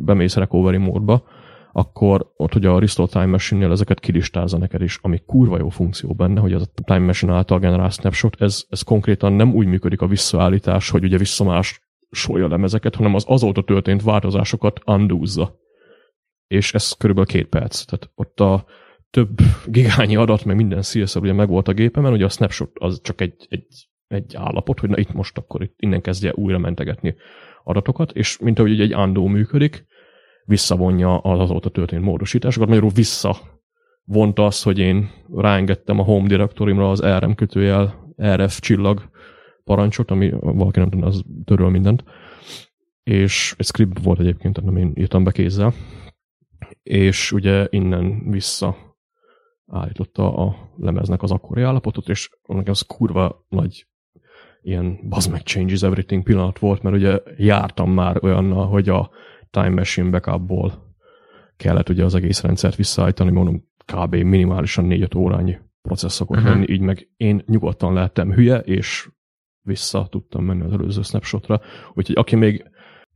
[0.05, 1.23] bemész recovery módba,
[1.73, 6.15] akkor ott ugye a Restore Time Machine-nél ezeket kilistázza neked is, ami kurva jó funkció
[6.15, 10.01] benne, hogy ez a Time Machine által generál snapshot, ez, ez konkrétan nem úgy működik
[10.01, 15.59] a visszaállítás, hogy ugye visszamás solja lemezeket, hanem az azóta történt változásokat undúzza.
[16.47, 17.85] És ez körülbelül két perc.
[17.85, 18.65] Tehát ott a,
[19.11, 23.21] több gigányi adat, meg minden szélszer ugye megvolt a gépemen, ugye a snapshot az csak
[23.21, 23.67] egy, egy,
[24.07, 27.15] egy állapot, hogy na itt most akkor itt innen kezdje újra mentegetni
[27.65, 29.87] adatokat, és mint ahogy egy undo működik,
[30.51, 33.37] visszavonja az azóta történt módosításokat, magyarul vissza
[34.05, 39.11] vonta azt, hogy én ráengedtem a home direktorimra az RM kötőjel RF csillag
[39.65, 42.05] parancsot, ami valaki nem tudna, az töröl mindent.
[43.03, 45.73] És egy script volt egyébként, nem én írtam be kézzel.
[46.83, 48.77] És ugye innen vissza
[49.67, 53.87] állította a lemeznek az akkori állapotot, és nekem az kurva nagy
[54.63, 59.11] ilyen bazd meg changes everything pillanat volt, mert ugye jártam már olyannal, hogy a
[59.51, 60.95] Time Machine backupból
[61.57, 64.15] kellett ugye az egész rendszert visszaállítani, mondom, kb.
[64.15, 66.53] minimálisan 4-5 órányi processz szokott uh-huh.
[66.53, 69.09] lenni, így meg én nyugodtan lehettem hülye, és
[69.63, 71.61] vissza tudtam menni az előző snapshotra.
[71.95, 72.71] Úgyhogy aki még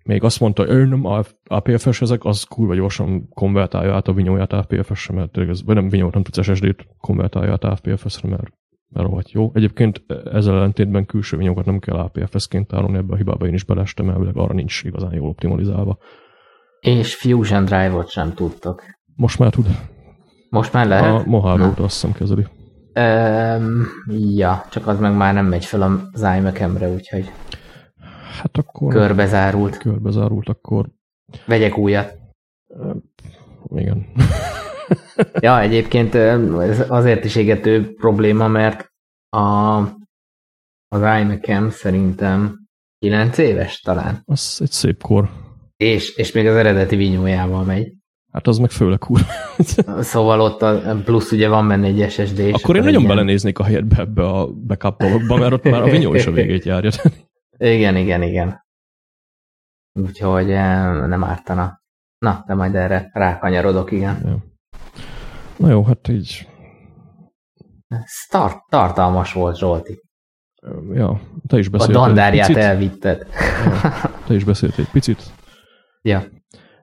[0.05, 1.05] még azt mondta, hogy nem
[1.45, 6.15] APFS ezek, az kurva gyorsan konvertálja át a vinyóját APFS-re, mert ez, vagy nem vinyót,
[6.15, 8.53] nem tudsz SSD-t konvertálja át APFS-re, mert,
[8.89, 9.51] mert rohadt jó.
[9.55, 14.09] Egyébként ezzel ellentétben külső vinyókat nem kell APFS-ként tárolni, ebbe a hibába én is belestem,
[14.09, 15.99] elvileg arra nincs igazán jól optimalizálva.
[16.85, 18.83] És Fusion Drive-ot sem tudtok.
[19.17, 19.67] Most már tud.
[20.49, 21.05] Most már lehet?
[21.05, 22.47] A Mojave azt hiszem kezeli.
[22.95, 23.87] Um,
[24.37, 25.83] ja, csak az meg már nem megy fel
[26.13, 27.33] az iMac-emre, úgyhogy...
[28.41, 28.93] Hát akkor...
[28.93, 29.77] Körbezárult.
[29.77, 30.87] Körbezárult, akkor...
[31.47, 32.19] Vegyek újat.
[33.75, 34.07] Igen.
[35.41, 38.93] ja, egyébként ez azért is égető probléma, mert
[39.29, 39.79] A,
[40.89, 42.59] az iMac-em szerintem
[42.99, 44.23] 9 éves talán.
[44.27, 45.31] Az egy szép kor.
[45.77, 47.93] És, és még az eredeti vinyójával megy.
[48.33, 49.21] Hát az meg főleg kur.
[50.01, 52.41] szóval ott a, plusz ugye van benne egy SSD.
[52.53, 53.15] Akkor én nagyon ilyen...
[53.15, 56.91] belenéznék a helyetbe ebbe a backup mert ott már a vinyó is a végét járja.
[57.77, 58.63] igen, igen, igen.
[59.93, 61.83] Úgyhogy eh, nem ártana.
[62.19, 64.21] Na, de majd erre rákanyarodok, igen.
[64.25, 64.45] Ja.
[65.57, 66.49] Na jó, hát így...
[68.05, 70.01] Start, tartalmas volt, Zsolti.
[70.93, 71.97] Ja, te is beszéltél.
[71.97, 73.27] A dandárját elvitted.
[73.65, 73.93] Ja,
[74.27, 75.23] te is beszéltél egy picit.
[76.09, 76.23] Ja.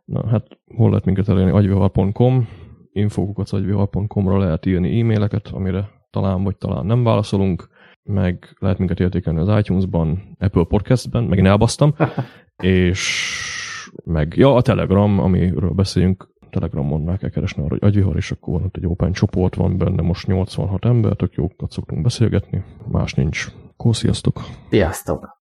[0.05, 1.51] Na, hát hol lehet minket elérni?
[1.51, 2.47] agyvihar.com
[2.91, 7.69] infókukat agyvihar.com-ra lehet írni e-maileket, amire talán vagy talán nem válaszolunk,
[8.03, 11.95] meg lehet minket értékelni az iTunes-ban, Apple Podcast-ben, meg elbasztam,
[12.55, 13.39] és
[14.03, 18.53] meg, ja, a Telegram, amiről beszéljünk, Telegramon meg kell keresni arra, hogy agyvihar, és akkor
[18.53, 23.13] van ott egy open csoport, van benne most 86 ember, tök jókat szoktunk beszélgetni, más
[23.13, 23.47] nincs.
[23.77, 24.41] Kó, sziasztok!
[24.69, 25.40] Sziasztok!